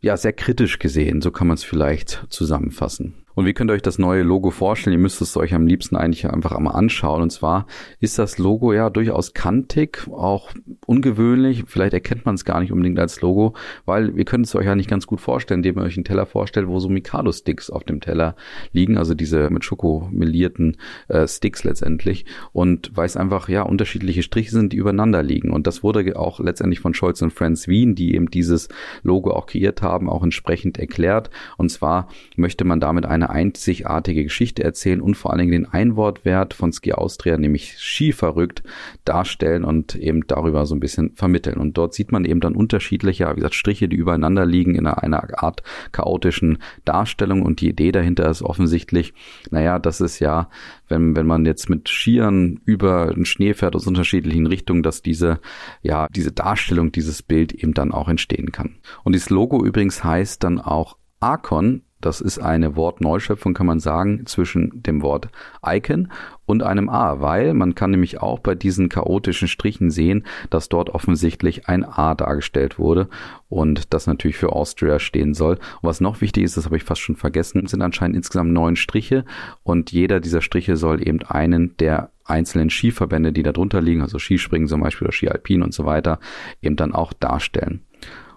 ja, 0.00 0.16
sehr 0.16 0.32
kritisch 0.32 0.78
gesehen. 0.78 1.20
So 1.20 1.30
kann 1.30 1.46
man 1.46 1.56
es 1.56 1.64
vielleicht 1.64 2.26
zusammenfassen. 2.28 3.25
Und 3.36 3.44
wie 3.44 3.52
könnt 3.52 3.70
ihr 3.70 3.74
euch 3.74 3.82
das 3.82 3.98
neue 3.98 4.22
Logo 4.22 4.50
vorstellen? 4.50 4.94
Ihr 4.94 4.98
müsst 4.98 5.20
es 5.20 5.36
euch 5.36 5.52
am 5.52 5.66
liebsten 5.66 5.94
eigentlich 5.94 6.26
einfach 6.26 6.52
einmal 6.52 6.74
anschauen. 6.74 7.20
Und 7.20 7.30
zwar 7.30 7.66
ist 8.00 8.18
das 8.18 8.38
Logo 8.38 8.72
ja 8.72 8.88
durchaus 8.88 9.34
kantig, 9.34 10.08
auch 10.10 10.52
ungewöhnlich. 10.86 11.64
Vielleicht 11.66 11.92
erkennt 11.92 12.24
man 12.24 12.34
es 12.34 12.46
gar 12.46 12.60
nicht 12.60 12.72
unbedingt 12.72 12.98
als 12.98 13.20
Logo, 13.20 13.52
weil 13.84 14.18
ihr 14.18 14.24
könnt 14.24 14.46
es 14.46 14.54
euch 14.54 14.64
ja 14.64 14.74
nicht 14.74 14.88
ganz 14.88 15.06
gut 15.06 15.20
vorstellen, 15.20 15.58
indem 15.58 15.78
ihr 15.78 15.84
euch 15.84 15.98
einen 15.98 16.06
Teller 16.06 16.24
vorstellt, 16.24 16.66
wo 16.66 16.78
so 16.78 16.88
Mikado-Sticks 16.88 17.68
auf 17.68 17.84
dem 17.84 18.00
Teller 18.00 18.36
liegen, 18.72 18.96
also 18.96 19.12
diese 19.12 19.50
mit 19.50 19.66
Schoko 19.66 20.08
melierten 20.10 20.78
äh, 21.08 21.28
Sticks 21.28 21.62
letztendlich. 21.62 22.24
Und 22.54 22.92
weil 22.94 23.04
es 23.04 23.18
einfach 23.18 23.50
ja 23.50 23.64
unterschiedliche 23.64 24.22
Striche 24.22 24.52
sind, 24.52 24.72
die 24.72 24.78
übereinander 24.78 25.22
liegen. 25.22 25.50
Und 25.50 25.66
das 25.66 25.82
wurde 25.82 26.18
auch 26.18 26.40
letztendlich 26.40 26.80
von 26.80 26.94
Scholz 26.94 27.20
und 27.20 27.34
Friends 27.34 27.68
Wien, 27.68 27.94
die 27.94 28.14
eben 28.14 28.30
dieses 28.30 28.70
Logo 29.02 29.32
auch 29.32 29.44
kreiert 29.44 29.82
haben, 29.82 30.08
auch 30.08 30.22
entsprechend 30.24 30.78
erklärt. 30.78 31.28
Und 31.58 31.68
zwar 31.70 32.08
möchte 32.36 32.64
man 32.64 32.80
damit 32.80 33.04
eine 33.04 33.25
eine 33.26 33.46
einzigartige 33.46 34.24
Geschichte 34.24 34.64
erzählen 34.64 35.00
und 35.00 35.16
vor 35.16 35.30
allen 35.30 35.40
Dingen 35.40 35.52
den 35.52 35.66
Einwortwert 35.66 36.54
von 36.54 36.72
Ski 36.72 36.92
Austria, 36.92 37.36
nämlich 37.36 37.76
skiverrückt, 37.78 38.62
darstellen 39.04 39.64
und 39.64 39.94
eben 39.94 40.26
darüber 40.26 40.66
so 40.66 40.74
ein 40.74 40.80
bisschen 40.80 41.12
vermitteln. 41.14 41.58
Und 41.58 41.76
dort 41.76 41.94
sieht 41.94 42.12
man 42.12 42.24
eben 42.24 42.40
dann 42.40 42.54
unterschiedliche, 42.54 43.28
wie 43.30 43.36
gesagt, 43.36 43.54
Striche, 43.54 43.88
die 43.88 43.96
übereinander 43.96 44.46
liegen 44.46 44.74
in 44.74 44.86
einer 44.86 45.42
Art 45.42 45.62
chaotischen 45.92 46.58
Darstellung 46.84 47.42
und 47.42 47.60
die 47.60 47.68
Idee 47.68 47.92
dahinter 47.92 48.28
ist 48.30 48.42
offensichtlich, 48.42 49.14
naja, 49.50 49.78
das 49.78 50.00
ist 50.00 50.20
ja, 50.20 50.48
wenn, 50.88 51.16
wenn 51.16 51.26
man 51.26 51.44
jetzt 51.44 51.68
mit 51.68 51.88
Skiern 51.88 52.60
über 52.64 53.12
den 53.14 53.24
Schnee 53.24 53.54
fährt 53.54 53.74
aus 53.74 53.86
unterschiedlichen 53.86 54.46
Richtungen, 54.46 54.82
dass 54.82 55.02
diese, 55.02 55.40
ja, 55.82 56.06
diese 56.10 56.32
Darstellung, 56.32 56.92
dieses 56.92 57.22
Bild 57.22 57.52
eben 57.52 57.74
dann 57.74 57.92
auch 57.92 58.08
entstehen 58.08 58.52
kann. 58.52 58.76
Und 59.04 59.14
dieses 59.14 59.30
Logo 59.30 59.64
übrigens 59.64 60.04
heißt 60.04 60.42
dann 60.44 60.60
auch 60.60 60.96
Archon, 61.20 61.82
das 62.06 62.20
ist 62.20 62.38
eine 62.38 62.76
Wortneuschöpfung, 62.76 63.52
kann 63.52 63.66
man 63.66 63.80
sagen, 63.80 64.26
zwischen 64.26 64.80
dem 64.80 65.02
Wort 65.02 65.28
Icon 65.66 66.12
und 66.44 66.62
einem 66.62 66.88
A, 66.88 67.20
weil 67.20 67.52
man 67.52 67.74
kann 67.74 67.90
nämlich 67.90 68.22
auch 68.22 68.38
bei 68.38 68.54
diesen 68.54 68.88
chaotischen 68.88 69.48
Strichen 69.48 69.90
sehen, 69.90 70.24
dass 70.48 70.68
dort 70.68 70.90
offensichtlich 70.90 71.68
ein 71.68 71.84
A 71.84 72.14
dargestellt 72.14 72.78
wurde 72.78 73.08
und 73.48 73.92
das 73.92 74.06
natürlich 74.06 74.36
für 74.36 74.52
Austria 74.52 75.00
stehen 75.00 75.34
soll. 75.34 75.54
Und 75.54 75.88
was 75.88 76.00
noch 76.00 76.20
wichtig 76.20 76.44
ist, 76.44 76.56
das 76.56 76.66
habe 76.66 76.76
ich 76.76 76.84
fast 76.84 77.00
schon 77.00 77.16
vergessen, 77.16 77.66
sind 77.66 77.82
anscheinend 77.82 78.16
insgesamt 78.16 78.52
neun 78.52 78.76
Striche 78.76 79.24
und 79.64 79.90
jeder 79.90 80.20
dieser 80.20 80.42
Striche 80.42 80.76
soll 80.76 81.06
eben 81.06 81.22
einen 81.22 81.76
der 81.78 82.10
einzelnen 82.22 82.70
Skiverbände, 82.70 83.32
die 83.32 83.42
da 83.42 83.50
drunter 83.50 83.80
liegen, 83.80 84.02
also 84.02 84.20
Skispringen 84.20 84.68
zum 84.68 84.80
Beispiel 84.80 85.06
oder 85.06 85.12
Ski 85.12 85.28
Alpin 85.28 85.62
und 85.62 85.74
so 85.74 85.84
weiter, 85.86 86.20
eben 86.62 86.76
dann 86.76 86.94
auch 86.94 87.12
darstellen. 87.12 87.80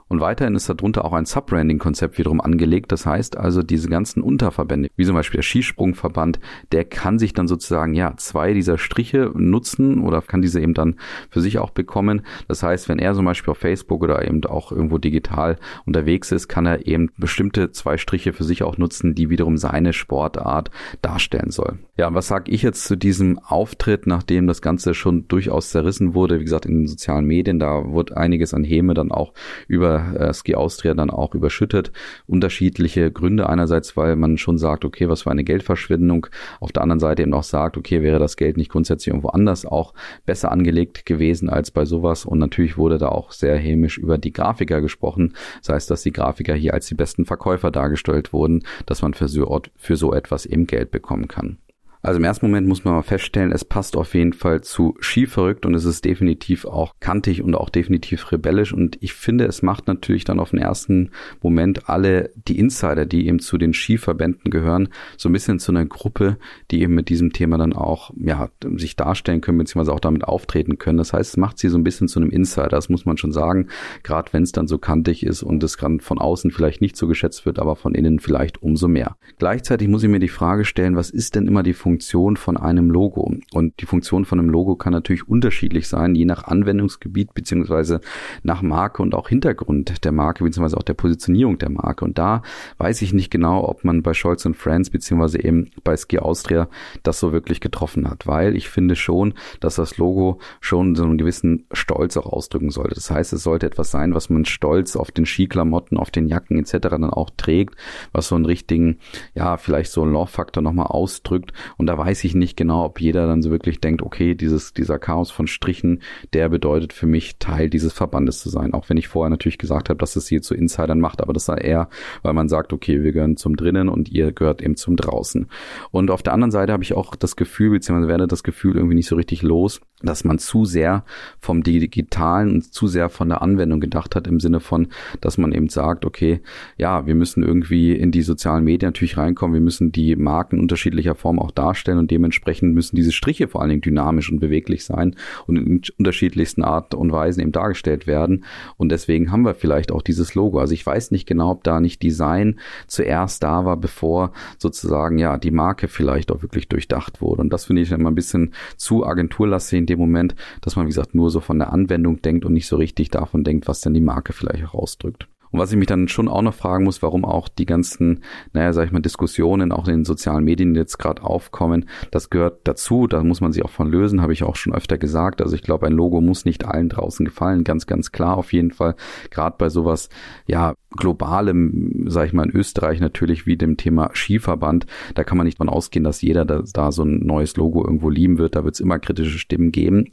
Und 0.09 0.19
weiterhin 0.19 0.55
ist 0.55 0.67
darunter 0.67 1.05
auch 1.05 1.13
ein 1.13 1.25
Subbranding-Konzept 1.25 2.17
wiederum 2.17 2.41
angelegt. 2.41 2.91
Das 2.91 3.05
heißt 3.05 3.37
also, 3.37 3.61
diese 3.61 3.89
ganzen 3.89 4.21
Unterverbände, 4.21 4.89
wie 4.95 5.05
zum 5.05 5.15
Beispiel 5.15 5.37
der 5.37 5.43
Skisprungverband, 5.43 6.39
der 6.71 6.83
kann 6.83 7.19
sich 7.19 7.33
dann 7.33 7.47
sozusagen, 7.47 7.93
ja, 7.93 8.15
zwei 8.17 8.53
dieser 8.53 8.79
Striche 8.79 9.31
nutzen 9.35 10.01
oder 10.01 10.21
kann 10.21 10.41
diese 10.41 10.59
eben 10.59 10.73
dann 10.73 10.95
für 11.29 11.41
sich 11.41 11.59
auch 11.59 11.69
bekommen. 11.69 12.23
Das 12.47 12.63
heißt, 12.63 12.89
wenn 12.89 12.97
er 12.97 13.13
zum 13.13 13.25
Beispiel 13.25 13.51
auf 13.51 13.59
Facebook 13.59 14.01
oder 14.01 14.27
eben 14.27 14.43
auch 14.45 14.71
irgendwo 14.71 14.97
digital 14.97 15.57
unterwegs 15.85 16.31
ist, 16.31 16.47
kann 16.47 16.65
er 16.65 16.87
eben 16.87 17.11
bestimmte 17.17 17.71
zwei 17.71 17.97
Striche 17.97 18.33
für 18.33 18.43
sich 18.43 18.63
auch 18.63 18.77
nutzen, 18.77 19.13
die 19.13 19.29
wiederum 19.29 19.57
seine 19.57 19.93
Sportart 19.93 20.71
darstellen 21.03 21.51
soll. 21.51 21.77
Ja, 21.97 22.13
was 22.13 22.27
sage 22.27 22.51
ich 22.51 22.63
jetzt 22.63 22.85
zu 22.85 22.95
diesem 22.95 23.37
Auftritt, 23.39 24.07
nachdem 24.07 24.47
das 24.47 24.61
Ganze 24.61 24.95
schon 24.95 25.27
durchaus 25.27 25.69
zerrissen 25.69 26.15
wurde? 26.15 26.39
Wie 26.39 26.45
gesagt, 26.45 26.65
in 26.65 26.79
den 26.79 26.87
sozialen 26.87 27.25
Medien, 27.25 27.59
da 27.59 27.85
wurde 27.85 28.17
einiges 28.17 28.55
an 28.55 28.63
Häme 28.63 28.95
dann 28.95 29.11
auch 29.11 29.33
über 29.67 29.98
äh, 30.15 30.33
Ski 30.33 30.55
Austria 30.55 30.93
dann 30.93 31.09
auch 31.09 31.35
überschüttet. 31.35 31.91
Unterschiedliche 32.27 33.11
Gründe. 33.11 33.49
Einerseits, 33.49 33.95
weil 33.97 34.15
man 34.15 34.37
schon 34.37 34.57
sagt, 34.57 34.85
okay, 34.85 35.09
was 35.09 35.23
für 35.23 35.31
eine 35.31 35.43
Geldverschwendung. 35.43 36.27
Auf 36.59 36.71
der 36.71 36.83
anderen 36.83 36.99
Seite 36.99 37.21
eben 37.23 37.33
auch 37.33 37.43
sagt, 37.43 37.77
okay, 37.77 38.01
wäre 38.01 38.19
das 38.19 38.37
Geld 38.37 38.57
nicht 38.57 38.71
grundsätzlich 38.71 39.07
irgendwo 39.07 39.29
anders 39.29 39.65
auch 39.65 39.93
besser 40.25 40.51
angelegt 40.51 41.05
gewesen 41.05 41.49
als 41.49 41.71
bei 41.71 41.85
sowas. 41.85 42.25
Und 42.25 42.39
natürlich 42.39 42.77
wurde 42.77 42.97
da 42.97 43.09
auch 43.09 43.31
sehr 43.31 43.57
hämisch 43.57 43.97
über 43.97 44.17
die 44.17 44.33
Grafiker 44.33 44.81
gesprochen. 44.81 45.33
Das 45.59 45.69
heißt, 45.69 45.91
dass 45.91 46.03
die 46.03 46.13
Grafiker 46.13 46.53
hier 46.53 46.73
als 46.73 46.87
die 46.87 46.95
besten 46.95 47.25
Verkäufer 47.25 47.71
dargestellt 47.71 48.33
wurden, 48.33 48.63
dass 48.85 49.01
man 49.01 49.13
für 49.13 49.27
so, 49.27 49.61
für 49.75 49.95
so 49.95 50.13
etwas 50.13 50.45
eben 50.45 50.67
Geld 50.67 50.91
bekommen 50.91 51.27
kann. 51.27 51.57
Also 52.01 52.17
im 52.17 52.23
ersten 52.23 52.45
Moment 52.45 52.65
muss 52.65 52.85
man 52.85 52.93
mal 52.93 53.01
feststellen, 53.01 53.51
es 53.51 53.65
passt 53.65 53.97
auf 53.97 54.13
jeden 54.13 54.31
Fall 54.31 54.61
zu 54.61 54.95
skiverrückt 55.01 55.65
und 55.65 55.73
es 55.73 55.83
ist 55.83 56.05
definitiv 56.05 56.63
auch 56.63 56.95
kantig 57.01 57.41
und 57.41 57.55
auch 57.55 57.69
definitiv 57.69 58.31
rebellisch 58.31 58.73
und 58.73 58.97
ich 59.01 59.13
finde, 59.13 59.45
es 59.45 59.61
macht 59.63 59.87
natürlich 59.87 60.23
dann 60.23 60.39
auf 60.39 60.51
den 60.51 60.59
ersten 60.59 61.11
Moment 61.41 61.89
alle 61.89 62.31
die 62.47 62.57
Insider, 62.57 63.05
die 63.05 63.27
eben 63.27 63.39
zu 63.39 63.57
den 63.57 63.73
Skiverbänden 63.73 64.49
gehören, 64.49 64.87
so 65.17 65.27
ein 65.27 65.33
bisschen 65.33 65.59
zu 65.59 65.73
einer 65.73 65.85
Gruppe, 65.85 66.37
die 66.71 66.81
eben 66.81 66.95
mit 66.95 67.09
diesem 67.09 67.33
Thema 67.33 67.57
dann 67.57 67.73
auch, 67.73 68.11
ja, 68.17 68.49
sich 68.77 68.95
darstellen 68.95 69.41
können, 69.41 69.57
beziehungsweise 69.57 69.93
auch 69.93 69.99
damit 69.99 70.23
auftreten 70.23 70.77
können. 70.77 70.99
Das 70.99 71.11
heißt, 71.11 71.31
es 71.31 71.37
macht 71.37 71.59
sie 71.59 71.67
so 71.67 71.77
ein 71.77 71.83
bisschen 71.83 72.07
zu 72.07 72.21
einem 72.21 72.29
Insider, 72.29 72.69
das 72.69 72.87
muss 72.87 73.05
man 73.05 73.17
schon 73.17 73.33
sagen, 73.33 73.67
gerade 74.03 74.31
wenn 74.31 74.43
es 74.43 74.53
dann 74.53 74.67
so 74.67 74.77
kantig 74.77 75.25
ist 75.25 75.43
und 75.43 75.61
es 75.63 75.77
gerade 75.77 75.99
von 75.99 76.17
außen 76.17 76.51
vielleicht 76.51 76.79
nicht 76.79 76.95
so 76.95 77.07
geschätzt 77.07 77.45
wird, 77.45 77.59
aber 77.59 77.75
von 77.75 77.93
innen 77.93 78.19
vielleicht 78.19 78.63
umso 78.63 78.87
mehr. 78.87 79.17
Gleichzeitig 79.37 79.89
muss 79.89 80.03
ich 80.03 80.09
mir 80.09 80.19
die 80.19 80.29
Frage 80.29 80.63
stellen, 80.63 80.95
was 80.95 81.09
ist 81.09 81.35
denn 81.35 81.45
immer 81.45 81.61
die 81.61 81.73
Funktion 81.73 81.88
Funktion 81.89 82.37
von 82.37 82.55
einem 82.55 82.91
Logo. 82.91 83.33
Und 83.51 83.81
die 83.81 83.87
Funktion 83.87 84.23
von 84.23 84.39
einem 84.39 84.49
Logo 84.49 84.75
kann 84.75 84.93
natürlich 84.93 85.27
unterschiedlich 85.27 85.87
sein, 85.87 86.13
je 86.13 86.25
nach 86.25 86.43
Anwendungsgebiet 86.43 87.33
beziehungsweise 87.33 87.99
nach 88.43 88.61
Marke 88.61 89.01
und 89.01 89.15
auch 89.15 89.27
Hintergrund 89.27 90.05
der 90.05 90.11
Marke 90.11 90.43
beziehungsweise 90.43 90.77
auch 90.77 90.83
der 90.83 90.93
Positionierung 90.93 91.57
der 91.57 91.71
Marke. 91.71 92.05
Und 92.05 92.19
da 92.19 92.43
weiß 92.77 93.01
ich 93.01 93.11
nicht 93.11 93.31
genau, 93.31 93.67
ob 93.67 93.83
man 93.83 94.03
bei 94.03 94.13
Scholz 94.13 94.47
Friends 94.53 94.91
beziehungsweise 94.91 95.43
eben 95.43 95.71
bei 95.83 95.97
Ski 95.97 96.19
Austria 96.19 96.69
das 97.01 97.19
so 97.19 97.31
wirklich 97.31 97.59
getroffen 97.59 98.07
hat, 98.07 98.27
weil 98.27 98.55
ich 98.55 98.69
finde 98.69 98.95
schon, 98.95 99.33
dass 99.59 99.75
das 99.75 99.97
Logo 99.97 100.39
schon 100.61 100.93
so 100.93 101.03
einen 101.05 101.17
gewissen 101.17 101.65
Stolz 101.71 102.17
auch 102.17 102.27
ausdrücken 102.27 102.69
sollte. 102.69 102.93
Das 102.93 103.09
heißt, 103.09 103.33
es 103.33 103.41
sollte 103.41 103.65
etwas 103.65 103.89
sein, 103.89 104.13
was 104.13 104.29
man 104.29 104.45
stolz 104.45 104.95
auf 104.95 105.09
den 105.09 105.25
Skiklamotten, 105.25 105.97
auf 105.97 106.11
den 106.11 106.27
Jacken 106.27 106.59
etc. 106.59 106.89
dann 106.89 107.05
auch 107.05 107.31
trägt, 107.35 107.75
was 108.11 108.27
so 108.27 108.35
einen 108.35 108.45
richtigen, 108.45 108.99
ja, 109.33 109.57
vielleicht 109.57 109.91
so 109.91 110.03
einen 110.03 110.13
Love-Faktor 110.13 110.61
nochmal 110.61 110.87
ausdrückt 110.87 111.51
und 111.79 111.85
da 111.85 111.97
weiß 111.97 112.25
ich 112.25 112.35
nicht 112.35 112.57
genau, 112.57 112.83
ob 112.83 112.99
jeder 112.99 113.25
dann 113.25 113.41
so 113.41 113.51
wirklich 113.51 113.79
denkt, 113.79 114.01
okay, 114.01 114.35
dieses, 114.35 114.73
dieser 114.73 114.99
Chaos 114.99 115.31
von 115.31 115.47
Strichen, 115.47 116.01
der 116.33 116.49
bedeutet 116.49 116.91
für 116.91 117.07
mich 117.07 117.37
Teil 117.37 117.69
dieses 117.69 117.93
Verbandes 117.93 118.39
zu 118.39 118.49
sein. 118.49 118.73
Auch 118.73 118.89
wenn 118.89 118.97
ich 118.97 119.07
vorher 119.07 119.29
natürlich 119.29 119.57
gesagt 119.57 119.87
habe, 119.87 119.97
dass 119.97 120.17
es 120.17 120.27
hier 120.27 120.41
zu 120.41 120.53
Insidern 120.53 120.99
macht, 120.99 121.21
aber 121.21 121.31
das 121.31 121.45
sei 121.45 121.55
eher, 121.55 121.87
weil 122.21 122.33
man 122.33 122.49
sagt, 122.49 122.73
okay, 122.73 123.01
wir 123.01 123.13
gehören 123.13 123.37
zum 123.37 123.55
drinnen 123.55 123.87
und 123.87 124.11
ihr 124.11 124.33
gehört 124.33 124.61
eben 124.61 124.75
zum 124.75 124.97
draußen. 124.97 125.47
Und 125.91 126.11
auf 126.11 126.21
der 126.21 126.33
anderen 126.33 126.51
Seite 126.51 126.73
habe 126.73 126.83
ich 126.83 126.95
auch 126.95 127.15
das 127.15 127.37
Gefühl, 127.37 127.69
beziehungsweise 127.69 128.09
werde 128.09 128.27
das 128.27 128.43
Gefühl 128.43 128.75
irgendwie 128.75 128.95
nicht 128.95 129.07
so 129.07 129.15
richtig 129.15 129.41
los, 129.41 129.79
dass 130.01 130.25
man 130.25 130.37
zu 130.37 130.65
sehr 130.65 131.05
vom 131.39 131.63
Digitalen 131.63 132.51
und 132.51 132.73
zu 132.73 132.87
sehr 132.87 133.09
von 133.09 133.29
der 133.29 133.41
Anwendung 133.41 133.79
gedacht 133.79 134.17
hat, 134.17 134.27
im 134.27 134.41
Sinne 134.41 134.59
von, 134.59 134.87
dass 135.21 135.37
man 135.37 135.53
eben 135.53 135.69
sagt, 135.69 136.05
okay, 136.05 136.41
ja, 136.77 137.05
wir 137.05 137.15
müssen 137.15 137.41
irgendwie 137.41 137.93
in 137.93 138.11
die 138.11 138.21
sozialen 138.21 138.65
Medien 138.65 138.89
natürlich 138.89 139.17
reinkommen, 139.17 139.53
wir 139.53 139.61
müssen 139.61 139.91
die 139.91 140.15
Marken 140.15 140.59
unterschiedlicher 140.59 141.15
Form 141.15 141.39
auch 141.39 141.51
darstellen 141.69 141.99
und 141.99 142.11
dementsprechend 142.11 142.73
müssen 142.73 142.95
diese 142.95 143.11
Striche 143.11 143.47
vor 143.47 143.61
allen 143.61 143.69
Dingen 143.69 143.81
dynamisch 143.81 144.31
und 144.31 144.39
beweglich 144.39 144.85
sein 144.85 145.15
und 145.47 145.57
in 145.57 145.81
unterschiedlichsten 145.97 146.63
Art 146.63 146.93
und 146.93 147.11
Weisen 147.11 147.41
eben 147.41 147.51
dargestellt 147.51 148.07
werden. 148.07 148.45
Und 148.77 148.91
deswegen 148.91 149.31
haben 149.31 149.43
wir 149.43 149.55
vielleicht 149.55 149.91
auch 149.91 150.01
dieses 150.01 150.35
Logo. 150.35 150.59
Also 150.59 150.73
ich 150.73 150.85
weiß 150.85 151.11
nicht 151.11 151.27
genau, 151.27 151.51
ob 151.51 151.63
da 151.63 151.79
nicht 151.79 152.01
Design 152.03 152.59
zuerst 152.87 153.43
da 153.43 153.65
war, 153.65 153.77
bevor 153.77 154.31
sozusagen 154.57 155.17
ja 155.17 155.37
die 155.37 155.51
Marke 155.51 155.87
vielleicht 155.87 156.31
auch 156.31 156.41
wirklich 156.41 156.67
durchdacht 156.67 157.21
wurde. 157.21 157.41
Und 157.41 157.53
das 157.53 157.65
finde 157.65 157.81
ich 157.81 157.91
immer 157.91 158.11
ein 158.11 158.15
bisschen 158.15 158.53
zu 158.75 159.05
agenturlastig 159.05 159.69
dem 159.85 159.99
Moment, 159.99 160.35
dass 160.61 160.75
man, 160.75 160.85
wie 160.85 160.89
gesagt, 160.89 161.15
nur 161.15 161.29
so 161.29 161.39
von 161.39 161.59
der 161.59 161.71
Anwendung 161.71 162.21
denkt 162.21 162.45
und 162.45 162.53
nicht 162.53 162.67
so 162.67 162.77
richtig 162.77 163.09
davon 163.09 163.43
denkt, 163.43 163.67
was 163.67 163.81
denn 163.81 163.93
die 163.93 164.01
Marke 164.01 164.33
vielleicht 164.33 164.65
auch 164.65 164.73
ausdrückt. 164.73 165.27
Und 165.51 165.59
was 165.59 165.71
ich 165.71 165.77
mich 165.77 165.87
dann 165.87 166.07
schon 166.07 166.27
auch 166.27 166.41
noch 166.41 166.53
fragen 166.53 166.83
muss, 166.83 167.01
warum 167.01 167.25
auch 167.25 167.47
die 167.47 167.65
ganzen, 167.65 168.23
naja, 168.53 168.73
sag 168.73 168.85
ich 168.85 168.91
mal, 168.91 169.01
Diskussionen 169.01 169.71
auch 169.71 169.87
in 169.87 169.95
den 169.95 170.05
sozialen 170.05 170.43
Medien 170.43 170.75
jetzt 170.75 170.97
gerade 170.97 171.23
aufkommen, 171.23 171.89
das 172.11 172.29
gehört 172.29 172.61
dazu, 172.65 173.07
da 173.07 173.23
muss 173.23 173.41
man 173.41 173.51
sich 173.51 173.63
auch 173.63 173.69
von 173.69 173.89
lösen, 173.89 174.21
habe 174.21 174.33
ich 174.33 174.43
auch 174.43 174.55
schon 174.55 174.73
öfter 174.73 174.97
gesagt. 174.97 175.41
Also 175.41 175.55
ich 175.55 175.63
glaube, 175.63 175.87
ein 175.87 175.93
Logo 175.93 176.21
muss 176.21 176.45
nicht 176.45 176.65
allen 176.65 176.89
draußen 176.89 177.25
gefallen, 177.25 177.63
ganz, 177.63 177.87
ganz 177.87 178.11
klar 178.11 178.37
auf 178.37 178.53
jeden 178.53 178.71
Fall. 178.71 178.95
Gerade 179.31 179.55
bei 179.57 179.69
sowas, 179.69 180.09
ja, 180.45 180.73
globalem, 180.91 182.05
sag 182.07 182.27
ich 182.27 182.33
mal, 182.33 182.49
in 182.49 182.55
Österreich 182.55 182.99
natürlich 182.99 183.45
wie 183.45 183.57
dem 183.57 183.77
Thema 183.77 184.09
Skiverband, 184.13 184.87
da 185.13 185.23
kann 185.23 185.37
man 185.37 185.45
nicht 185.45 185.57
von 185.57 185.69
ausgehen, 185.69 186.03
dass 186.03 186.21
jeder 186.21 186.45
da, 186.45 186.63
da 186.73 186.91
so 186.91 187.03
ein 187.03 187.19
neues 187.25 187.55
Logo 187.57 187.83
irgendwo 187.83 188.09
lieben 188.09 188.37
wird. 188.37 188.55
Da 188.55 188.63
wird 188.63 188.75
es 188.75 188.79
immer 188.79 188.99
kritische 188.99 189.37
Stimmen 189.37 189.71
geben. 189.71 190.05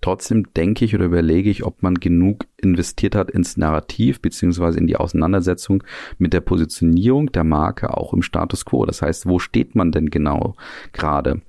Trotzdem 0.00 0.52
denke 0.54 0.84
ich 0.84 0.94
oder 0.94 1.04
überlege 1.04 1.50
ich, 1.50 1.64
ob 1.64 1.82
man 1.82 1.94
genug 1.94 2.46
investiert 2.60 3.14
hat 3.14 3.30
ins 3.30 3.56
Narrativ 3.56 4.20
beziehungsweise 4.20 4.78
in 4.78 4.86
die 4.86 4.96
Auseinandersetzung 4.96 5.84
mit 6.18 6.32
der 6.32 6.40
Positionierung 6.40 7.30
der 7.30 7.44
Marke 7.44 7.96
auch 7.96 8.12
im 8.12 8.22
Status 8.22 8.64
quo. 8.64 8.84
Das 8.86 9.02
heißt, 9.02 9.26
wo 9.26 9.38
steht 9.38 9.74
man 9.74 9.92
denn 9.92 10.10
genau 10.10 10.56
gerade? 10.92 11.42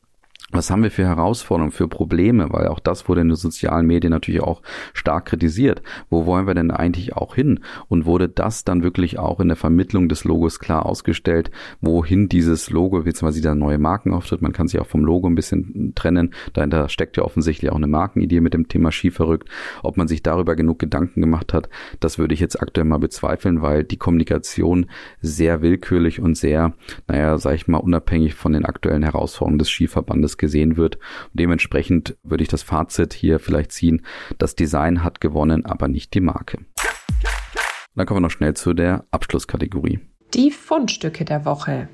Was 0.56 0.70
haben 0.70 0.84
wir 0.84 0.91
für 0.91 1.06
Herausforderungen, 1.06 1.72
für 1.72 1.88
Probleme, 1.88 2.48
weil 2.52 2.68
auch 2.68 2.80
das 2.80 3.08
wurde 3.08 3.22
in 3.22 3.30
den 3.30 3.36
sozialen 3.36 3.88
Medien 3.88 4.12
natürlich 4.12 4.41
auch 4.41 4.62
stark 4.94 5.26
kritisiert. 5.26 5.82
Wo 6.10 6.26
wollen 6.26 6.48
wir 6.48 6.54
denn 6.54 6.72
eigentlich 6.72 7.15
auch 7.15 7.36
hin? 7.36 7.60
Und 7.88 8.06
wurde 8.06 8.30
das 8.30 8.63
dann 8.63 8.84
wirklich 8.84 9.20
auch 9.20 9.39
in 9.39 9.48
der 9.48 9.58
Vermittlung 9.58 10.10
des 10.10 10.24
Logos 10.24 10.60
klar 10.60 10.86
ausgestellt, 10.86 11.52
wohin 11.82 12.30
dieses 12.30 12.70
Logo, 12.70 13.02
beziehungsweise 13.02 13.39
dieser 13.39 13.56
neue 13.56 13.78
Markenauftritt, 13.78 14.41
man 14.41 14.54
kann 14.54 14.68
sich 14.68 14.80
auch 14.80 14.88
vom 14.88 15.04
Logo 15.04 15.28
ein 15.28 15.36
bisschen 15.36 15.94
trennen, 15.96 16.34
dahinter 16.54 16.89
steckt 16.89 17.18
ja 17.18 17.24
offensichtlich 17.24 17.72
auch 17.72 17.76
eine 17.76 17.88
Markenidee 17.88 18.41
mit 18.41 18.54
dem 18.54 18.68
Thema 18.68 18.91
Skiverrückt. 18.91 19.50
Ob 19.84 19.98
man 19.98 20.08
sich 20.08 20.24
darüber 20.24 20.56
genug 20.56 20.80
Gedanken 20.80 21.22
gemacht 21.22 21.54
hat, 21.54 21.70
das 22.00 22.18
würde 22.18 22.34
ich 22.34 22.39
jetzt 22.39 22.62
aktuell 22.62 22.86
mal 22.86 23.00
bezweifeln, 23.00 23.62
weil 23.62 23.84
die 23.84 23.98
Kommunikation 23.98 24.88
sehr 25.22 25.62
willkürlich 25.62 26.20
und 26.20 26.36
sehr, 26.36 26.74
naja, 27.08 27.38
sag 27.38 27.56
ich 27.56 27.68
mal, 27.68 27.78
unabhängig 27.78 28.36
von 28.36 28.54
den 28.54 28.65
aktuellen 28.65 29.04
Herausforderungen 29.04 29.60
des 29.60 29.70
Skiverbandes 29.70 30.38
gesehen 30.46 30.78
wird. 30.78 30.96
Und 30.96 31.40
dementsprechend 31.40 32.18
würde 32.24 32.44
ich 32.44 32.50
das 32.50 32.62
Fazit 32.62 33.14
hier 33.14 33.40
vielleicht 33.40 33.72
ziehen, 33.72 34.06
das 34.38 34.56
Design 34.56 35.04
hat 35.04 35.20
gewonnen, 35.22 35.66
aber 35.66 35.88
nicht 35.88 36.14
die 36.14 36.22
Marke. 36.22 36.60
dann 37.96 38.06
kommen 38.06 38.18
wir 38.18 38.28
noch 38.28 38.32
schnell 38.32 38.54
zu 38.54 38.74
der 38.74 39.06
Abschlusskategorie. 39.12 40.00
Die 40.34 40.52
Fundstücke 40.52 41.26
der 41.26 41.46
Woche. 41.46 41.90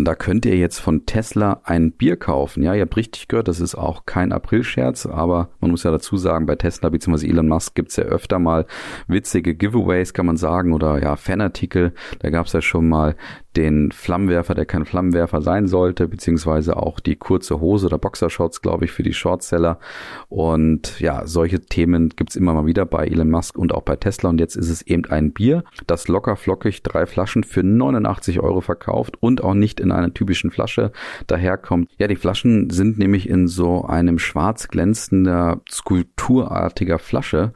Und 0.00 0.06
da 0.06 0.14
könnt 0.14 0.46
ihr 0.46 0.56
jetzt 0.56 0.78
von 0.78 1.04
Tesla 1.04 1.60
ein 1.64 1.92
Bier 1.92 2.16
kaufen. 2.16 2.62
Ja, 2.62 2.72
ihr 2.72 2.82
habt 2.82 2.96
richtig 2.96 3.28
gehört, 3.28 3.48
das 3.48 3.60
ist 3.60 3.74
auch 3.74 4.06
kein 4.06 4.32
Aprilscherz, 4.32 5.04
aber 5.04 5.50
man 5.60 5.72
muss 5.72 5.82
ja 5.82 5.90
dazu 5.90 6.16
sagen, 6.16 6.46
bei 6.46 6.56
Tesla 6.56 6.88
bzw. 6.88 7.28
Elon 7.28 7.48
Musk 7.48 7.74
gibt's 7.74 7.96
ja 7.96 8.04
öfter 8.04 8.38
mal 8.38 8.64
witzige 9.08 9.54
Giveaways, 9.54 10.14
kann 10.14 10.24
man 10.24 10.38
sagen, 10.38 10.72
oder 10.72 11.02
ja, 11.02 11.16
Fanartikel. 11.16 11.92
Da 12.20 12.30
gab's 12.30 12.54
ja 12.54 12.62
schon 12.62 12.88
mal 12.88 13.14
den 13.56 13.90
Flammenwerfer, 13.90 14.54
der 14.54 14.64
kein 14.64 14.84
Flammenwerfer 14.84 15.42
sein 15.42 15.66
sollte, 15.66 16.06
beziehungsweise 16.06 16.76
auch 16.76 17.00
die 17.00 17.16
kurze 17.16 17.60
Hose 17.60 17.86
oder 17.86 17.98
Boxershorts, 17.98 18.62
glaube 18.62 18.84
ich, 18.84 18.92
für 18.92 19.02
die 19.02 19.12
Shortseller. 19.12 19.78
Und 20.28 21.00
ja, 21.00 21.26
solche 21.26 21.60
Themen 21.60 22.10
gibt's 22.10 22.36
immer 22.36 22.54
mal 22.54 22.66
wieder 22.66 22.86
bei 22.86 23.06
Elon 23.06 23.30
Musk 23.30 23.58
und 23.58 23.74
auch 23.74 23.82
bei 23.82 23.96
Tesla. 23.96 24.30
Und 24.30 24.38
jetzt 24.38 24.56
ist 24.56 24.70
es 24.70 24.82
eben 24.82 25.04
ein 25.06 25.32
Bier, 25.32 25.64
das 25.86 26.06
locker 26.06 26.36
flockig 26.36 26.82
drei 26.82 27.06
Flaschen 27.06 27.42
für 27.42 27.64
89 27.64 28.40
Euro 28.40 28.60
verkauft 28.60 29.16
und 29.20 29.42
auch 29.42 29.54
nicht 29.54 29.80
in 29.80 29.90
einer 29.90 30.14
typischen 30.14 30.50
Flasche 30.50 30.92
daherkommt. 31.26 31.90
Ja, 31.98 32.06
die 32.06 32.16
Flaschen 32.16 32.70
sind 32.70 32.98
nämlich 32.98 33.28
in 33.28 33.48
so 33.48 33.84
einem 33.84 34.18
schwarz 34.18 34.68
glänzender, 34.68 35.60
skulpturartiger 35.68 36.98
Flasche 36.98 37.52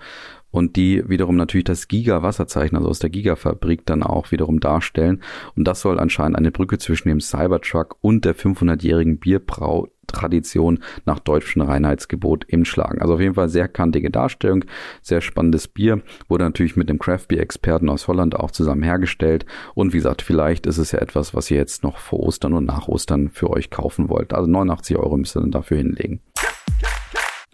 und 0.54 0.76
die 0.76 1.02
wiederum 1.08 1.34
natürlich 1.34 1.64
das 1.64 1.88
Giga-Wasserzeichen, 1.88 2.76
also 2.76 2.88
aus 2.88 3.00
der 3.00 3.10
Giga-Fabrik 3.10 3.84
dann 3.86 4.04
auch 4.04 4.30
wiederum 4.30 4.60
darstellen. 4.60 5.20
Und 5.56 5.66
das 5.66 5.80
soll 5.80 5.98
anscheinend 5.98 6.38
eine 6.38 6.52
Brücke 6.52 6.78
zwischen 6.78 7.08
dem 7.08 7.20
Cybertruck 7.20 7.96
und 8.00 8.24
der 8.24 8.36
500-jährigen 8.36 9.18
Bierbrau 9.18 9.88
Tradition 10.06 10.78
nach 11.06 11.18
deutschem 11.18 11.62
Reinheitsgebot 11.62 12.44
im 12.46 12.64
Schlagen. 12.64 13.00
Also 13.00 13.14
auf 13.14 13.20
jeden 13.20 13.34
Fall 13.34 13.48
sehr 13.48 13.66
kantige 13.66 14.12
Darstellung, 14.12 14.64
sehr 15.02 15.20
spannendes 15.20 15.66
Bier, 15.66 16.02
wurde 16.28 16.44
natürlich 16.44 16.76
mit 16.76 16.88
dem 16.88 17.00
Craft 17.00 17.26
Beer 17.26 17.40
Experten 17.40 17.88
aus 17.88 18.06
Holland 18.06 18.36
auch 18.36 18.52
zusammen 18.52 18.84
hergestellt 18.84 19.46
und 19.74 19.92
wie 19.92 19.96
gesagt, 19.96 20.22
vielleicht 20.22 20.66
ist 20.66 20.78
es 20.78 20.92
ja 20.92 21.00
etwas, 21.00 21.34
was 21.34 21.50
ihr 21.50 21.56
jetzt 21.56 21.82
noch 21.82 21.98
vor 21.98 22.20
Ostern 22.20 22.52
und 22.52 22.66
nach 22.66 22.86
Ostern 22.86 23.30
für 23.30 23.50
euch 23.50 23.70
kaufen 23.70 24.08
wollt. 24.08 24.32
Also 24.32 24.48
89 24.48 24.98
Euro 24.98 25.16
müsst 25.16 25.36
ihr 25.36 25.40
dann 25.40 25.50
dafür 25.50 25.78
hinlegen. 25.78 26.20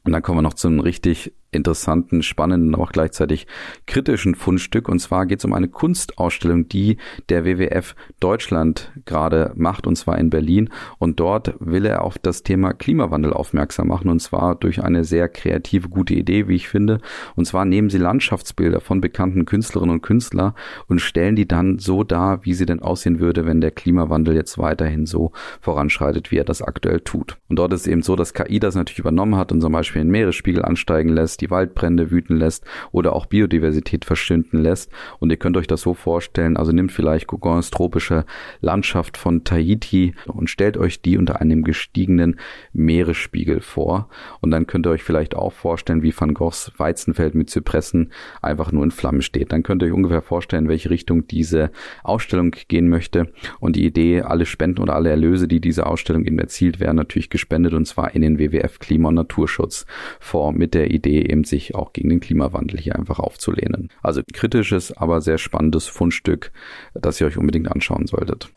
Und 0.04 0.12
dann 0.12 0.22
kommen 0.22 0.38
wir 0.38 0.42
noch 0.42 0.54
zu 0.54 0.68
einem 0.68 0.80
richtig 0.80 1.32
interessanten, 1.52 2.22
spannenden, 2.22 2.74
aber 2.74 2.84
auch 2.84 2.92
gleichzeitig 2.92 3.46
kritischen 3.86 4.34
Fundstück. 4.34 4.88
Und 4.88 5.00
zwar 5.00 5.26
geht 5.26 5.40
es 5.40 5.44
um 5.44 5.52
eine 5.52 5.68
Kunstausstellung, 5.68 6.68
die 6.68 6.96
der 7.28 7.44
WWF 7.44 7.94
Deutschland 8.20 8.92
gerade 9.04 9.52
macht, 9.56 9.86
und 9.86 9.96
zwar 9.96 10.18
in 10.18 10.30
Berlin. 10.30 10.70
Und 10.98 11.20
dort 11.20 11.54
will 11.58 11.86
er 11.86 12.02
auf 12.02 12.18
das 12.18 12.42
Thema 12.42 12.72
Klimawandel 12.72 13.32
aufmerksam 13.32 13.88
machen, 13.88 14.10
und 14.10 14.20
zwar 14.20 14.54
durch 14.54 14.82
eine 14.82 15.04
sehr 15.04 15.28
kreative, 15.28 15.88
gute 15.88 16.14
Idee, 16.14 16.48
wie 16.48 16.56
ich 16.56 16.68
finde. 16.68 17.00
Und 17.34 17.46
zwar 17.46 17.64
nehmen 17.64 17.90
sie 17.90 17.98
Landschaftsbilder 17.98 18.80
von 18.80 19.00
bekannten 19.00 19.44
Künstlerinnen 19.44 19.96
und 19.96 20.02
Künstlern 20.02 20.54
und 20.86 21.00
stellen 21.00 21.36
die 21.36 21.48
dann 21.48 21.78
so 21.78 22.04
dar, 22.04 22.44
wie 22.44 22.54
sie 22.54 22.66
denn 22.66 22.80
aussehen 22.80 23.20
würde, 23.20 23.44
wenn 23.46 23.60
der 23.60 23.70
Klimawandel 23.70 24.34
jetzt 24.34 24.58
weiterhin 24.58 25.06
so 25.06 25.32
voranschreitet, 25.60 26.30
wie 26.30 26.38
er 26.38 26.44
das 26.44 26.62
aktuell 26.62 27.00
tut. 27.00 27.38
Und 27.48 27.58
dort 27.58 27.72
ist 27.72 27.86
eben 27.86 28.02
so, 28.02 28.16
dass 28.16 28.34
KI 28.34 28.60
das 28.60 28.74
natürlich 28.74 28.98
übernommen 28.98 29.36
hat 29.36 29.52
und 29.52 29.60
zum 29.60 29.72
Beispiel 29.72 30.02
den 30.02 30.10
Meeresspiegel 30.10 30.64
ansteigen 30.64 31.10
lässt, 31.10 31.39
die 31.40 31.50
Waldbrände 31.50 32.10
wüten 32.10 32.36
lässt 32.36 32.64
oder 32.92 33.14
auch 33.14 33.26
Biodiversität 33.26 34.04
verschwinden 34.04 34.58
lässt. 34.58 34.90
Und 35.18 35.30
ihr 35.30 35.36
könnt 35.36 35.56
euch 35.56 35.66
das 35.66 35.82
so 35.82 35.94
vorstellen, 35.94 36.56
also 36.56 36.72
nimmt 36.72 36.92
vielleicht 36.92 37.26
Gauguins 37.26 37.70
tropische 37.70 38.24
Landschaft 38.60 39.16
von 39.16 39.44
Tahiti 39.44 40.14
und 40.26 40.50
stellt 40.50 40.76
euch 40.76 41.02
die 41.02 41.16
unter 41.16 41.40
einem 41.40 41.64
gestiegenen 41.64 42.38
Meeresspiegel 42.72 43.60
vor. 43.60 44.08
Und 44.40 44.50
dann 44.50 44.66
könnt 44.66 44.86
ihr 44.86 44.90
euch 44.90 45.02
vielleicht 45.02 45.34
auch 45.34 45.52
vorstellen, 45.52 46.02
wie 46.02 46.14
Van 46.16 46.34
Goghs 46.34 46.72
Weizenfeld 46.76 47.34
mit 47.34 47.50
Zypressen 47.50 48.12
einfach 48.42 48.72
nur 48.72 48.84
in 48.84 48.90
Flammen 48.90 49.22
steht. 49.22 49.52
Dann 49.52 49.62
könnt 49.62 49.82
ihr 49.82 49.86
euch 49.86 49.92
ungefähr 49.92 50.22
vorstellen, 50.22 50.64
in 50.64 50.68
welche 50.68 50.90
Richtung 50.90 51.26
diese 51.26 51.70
Ausstellung 52.02 52.54
gehen 52.68 52.88
möchte. 52.88 53.32
Und 53.60 53.76
die 53.76 53.86
Idee, 53.86 54.22
alle 54.22 54.46
Spenden 54.46 54.80
oder 54.80 54.94
alle 54.94 55.10
Erlöse, 55.10 55.48
die 55.48 55.60
diese 55.60 55.86
Ausstellung 55.86 56.24
eben 56.24 56.38
erzielt, 56.38 56.80
werden 56.80 56.96
natürlich 56.96 57.30
gespendet 57.30 57.74
und 57.74 57.86
zwar 57.86 58.14
in 58.14 58.22
den 58.22 58.38
WWF 58.38 58.78
Klima- 58.78 59.08
und 59.08 59.14
Naturschutzfonds 59.14 60.58
mit 60.58 60.74
der 60.74 60.90
Idee, 60.90 61.22
eben 61.30 61.44
sich 61.44 61.74
auch 61.74 61.92
gegen 61.92 62.10
den 62.10 62.20
Klimawandel 62.20 62.78
hier 62.78 62.96
einfach 62.96 63.18
aufzulehnen. 63.18 63.88
Also 64.02 64.22
kritisches, 64.32 64.96
aber 64.96 65.20
sehr 65.20 65.38
spannendes 65.38 65.86
Fundstück, 65.86 66.52
das 66.94 67.20
ihr 67.20 67.26
euch 67.26 67.38
unbedingt 67.38 67.70
anschauen 67.70 68.06
solltet. 68.06 68.50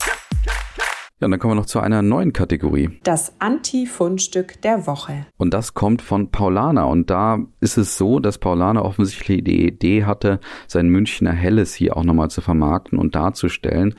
Ja, 1.23 1.27
und 1.27 1.31
dann 1.31 1.39
kommen 1.39 1.51
wir 1.51 1.61
noch 1.61 1.67
zu 1.67 1.79
einer 1.79 2.01
neuen 2.01 2.33
Kategorie. 2.33 2.99
Das 3.03 3.35
Anti-Fundstück 3.39 4.61
der 4.61 4.87
Woche. 4.87 5.25
Und 5.37 5.53
das 5.53 5.73
kommt 5.73 6.01
von 6.01 6.31
Paulana. 6.31 6.83
Und 6.83 7.09
da 7.09 7.39
ist 7.61 7.77
es 7.77 7.97
so, 7.97 8.19
dass 8.19 8.39
Paulana 8.39 8.81
offensichtlich 8.81 9.41
die 9.41 9.65
Idee 9.65 10.03
hatte, 10.03 10.41
sein 10.67 10.89
Münchner 10.89 11.31
Helles 11.31 11.73
hier 11.75 11.95
auch 11.95 12.03
nochmal 12.03 12.29
zu 12.29 12.41
vermarkten 12.41 12.99
und 12.99 13.15
darzustellen 13.15 13.95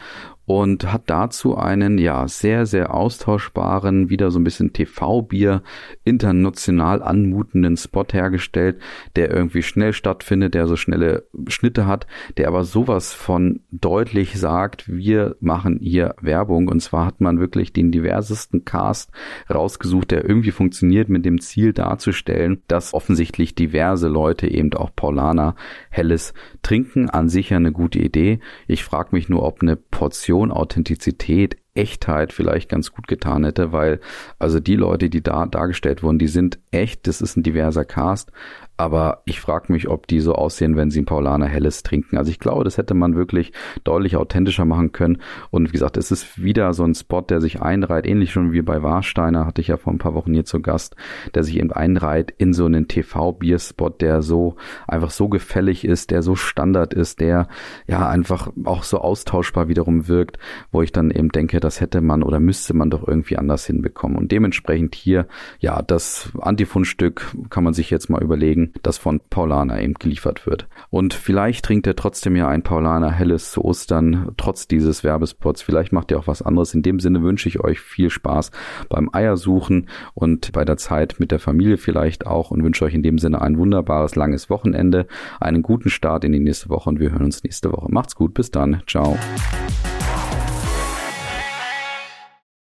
und 0.47 0.93
hat 0.93 1.03
dazu 1.07 1.57
einen 1.57 1.99
ja 1.99 2.29
sehr 2.29 2.67
sehr 2.67 2.95
austauschbaren 2.95 4.11
wieder 4.11 4.31
so 4.31 4.39
ein 4.39 4.45
bisschen 4.45 4.73
TV-Bier 4.73 5.63
international 6.05 7.03
anmutenden 7.03 7.77
Spot 7.77 8.05
hergestellt, 8.11 8.81
der 9.17 9.31
irgendwie 9.31 9.63
schnell 9.63 9.93
stattfindet, 9.93 10.55
der 10.55 10.67
so 10.67 10.77
schnelle 10.77 11.25
Schnitte 11.49 11.87
hat, 11.87 12.07
der 12.37 12.49
aber 12.49 12.65
sowas 12.65 13.15
von 13.15 13.61
deutlich 13.71 14.39
sagt, 14.39 14.85
wir 14.89 15.37
machen 15.41 15.79
hier 15.81 16.15
Werbung 16.21 16.69
und 16.69 16.81
zwar 16.81 17.07
hat 17.07 17.21
man 17.21 17.41
wirklich 17.41 17.73
den 17.73 17.91
diversesten 17.91 18.65
Cast 18.65 19.11
rausgesucht, 19.53 20.11
der 20.11 20.29
irgendwie 20.29 20.51
funktioniert 20.51 21.09
mit 21.09 21.25
dem 21.25 21.41
Ziel 21.41 21.73
darzustellen, 21.73 22.63
dass 22.69 22.93
offensichtlich 22.93 23.55
diverse 23.55 24.09
Leute 24.09 24.49
eben 24.49 24.73
auch 24.75 24.91
Paulaner 24.95 25.55
helles 25.91 26.35
trinken, 26.63 27.09
an 27.09 27.29
sich 27.29 27.51
ja 27.51 27.57
eine 27.57 27.73
gute 27.73 27.99
Idee. 27.99 28.41
Ich 28.67 28.85
frage 28.85 29.11
mich 29.13 29.29
nur, 29.29 29.43
ob 29.43 29.63
eine 29.63 29.77
Portion 29.77 30.34
Emotion, 30.35 30.51
Authentizität, 30.51 31.57
Echtheit 31.75 32.33
vielleicht 32.33 32.69
ganz 32.69 32.93
gut 32.93 33.09
getan 33.09 33.45
hätte, 33.45 33.73
weil 33.73 34.01
also 34.39 34.61
die 34.61 34.77
Leute, 34.77 35.09
die 35.11 35.23
da 35.23 35.47
dargestellt 35.47 36.03
wurden, 36.03 36.19
die 36.19 36.29
sind 36.29 36.59
echt, 36.71 37.07
das 37.07 37.21
ist 37.21 37.37
ein 37.37 37.43
diverser 37.43 37.85
Cast, 37.85 38.31
aber 38.77 39.23
ich 39.25 39.41
frage 39.41 39.73
mich, 39.73 39.89
ob 39.89 40.09
die 40.09 40.21
so 40.21 40.35
aussehen, 40.35 40.77
wenn 40.77 40.91
sie 40.91 41.03
ein 41.03 41.07
Paulaner 41.07 41.47
Helles 41.47 41.85
trinken. 41.85 42.17
Also 42.17 42.31
ich 42.31 42.41
glaube, 42.41 42.65
das 42.65 42.77
hätte 42.77 42.95
man 42.95 43.15
wirklich 43.15 43.53
deutlich 43.85 44.17
authentischer 44.17 44.65
machen 44.65 44.91
können. 44.91 45.19
Und 45.51 45.69
wie 45.69 45.73
gesagt, 45.73 45.97
es 45.97 46.11
ist 46.11 46.43
wieder 46.43 46.73
so 46.75 46.83
ein 46.83 46.95
Spot, 46.95 47.21
der 47.21 47.41
sich 47.41 47.63
einreiht, 47.63 48.07
ähnlich 48.07 48.33
schon 48.33 48.53
wie 48.53 48.63
bei 48.63 48.83
Warsteiner, 48.83 49.47
hatte 49.47 49.61
ich 49.61 49.69
ja 49.69 49.77
vor 49.77 49.93
ein 49.93 49.99
paar 49.99 50.15
Wochen 50.15 50.35
hier 50.35 50.45
zu 50.45 50.61
Gast, 50.61 50.97
der 51.35 51.45
sich 51.45 51.57
eben 51.59 51.71
einreiht 51.71 52.35
in 52.37 52.53
so 52.53 52.67
einen 52.67 52.89
TV-Bierspot, 52.89 54.01
der 54.01 54.23
so 54.23 54.57
einfach 54.89 55.11
so 55.11 55.29
gefällig 55.29 55.85
ist, 55.85 56.11
der 56.11 56.23
so 56.23 56.35
Standard 56.35 56.95
ist, 56.95 57.21
der 57.21 57.47
ja 57.87 58.09
einfach 58.09 58.49
auch 58.65 58.83
so 58.83 58.99
austauschbar 58.99 59.69
wiederum 59.69 60.09
wirkt, 60.09 60.39
wo 60.73 60.83
ich 60.83 60.91
dann 60.91 61.13
eben 61.13 61.29
denke, 61.29 61.61
das 61.61 61.81
hätte 61.81 62.01
man 62.01 62.25
oder 62.25 62.41
müsste 62.41 62.75
man 62.75 62.91
doch 62.91 63.07
irgendwie 63.07 63.37
anders 63.37 63.67
hinbekommen. 63.67 64.19
Und 64.19 64.33
dementsprechend 64.33 64.97
hier, 64.97 65.29
ja, 65.61 65.81
das 65.81 66.33
Antifundstück 66.41 67.35
kann 67.51 67.63
man 67.63 67.75
sich 67.75 67.91
jetzt 67.91 68.11
mal 68.11 68.23
überlegen, 68.23 68.64
Ding, 68.65 68.73
das 68.83 68.99
von 68.99 69.21
Paulaner 69.31 69.81
eben 69.81 69.95
geliefert 69.95 70.47
wird. 70.47 70.69
Und 70.91 71.15
vielleicht 71.15 71.65
trinkt 71.65 71.87
er 71.87 71.97
trotzdem 71.97 72.37
ja 72.37 72.49
ein 72.49 72.63
Paulaner 72.63 73.11
Helles 73.11 73.53
zu 73.53 73.65
Ostern, 73.65 74.33
trotz 74.37 74.69
dieses 74.69 75.05
Werbespots. 75.05 75.63
Vielleicht 75.63 75.93
macht 75.93 76.11
ihr 76.11 76.19
auch 76.19 76.27
was 76.27 76.43
anderes. 76.43 76.75
In 76.75 76.83
dem 76.83 77.01
Sinne 77.01 77.23
wünsche 77.23 77.49
ich 77.49 77.61
euch 77.61 77.81
viel 77.81 78.11
Spaß 78.11 78.51
beim 78.89 79.11
Eiersuchen 79.13 79.89
und 80.15 80.53
bei 80.53 80.65
der 80.65 80.77
Zeit 80.77 81.17
mit 81.19 81.31
der 81.31 81.39
Familie 81.39 81.77
vielleicht 81.77 82.27
auch 82.27 82.51
und 82.51 82.63
wünsche 82.63 82.85
euch 82.85 82.95
in 82.95 83.03
dem 83.03 83.19
Sinne 83.19 83.41
ein 83.41 83.59
wunderbares, 83.59 84.17
langes 84.17 84.51
Wochenende, 84.51 85.07
einen 85.41 85.63
guten 85.63 85.91
Start 85.91 86.25
in 86.25 86.33
die 86.33 86.41
nächste 86.41 86.69
Woche 86.69 86.89
und 86.89 87.01
wir 87.01 87.13
hören 87.13 87.25
uns 87.25 87.43
nächste 87.43 87.73
Woche. 87.73 87.91
Macht's 87.91 88.15
gut, 88.15 88.35
bis 88.35 88.51
dann. 88.51 88.83
Ciao. 88.87 89.17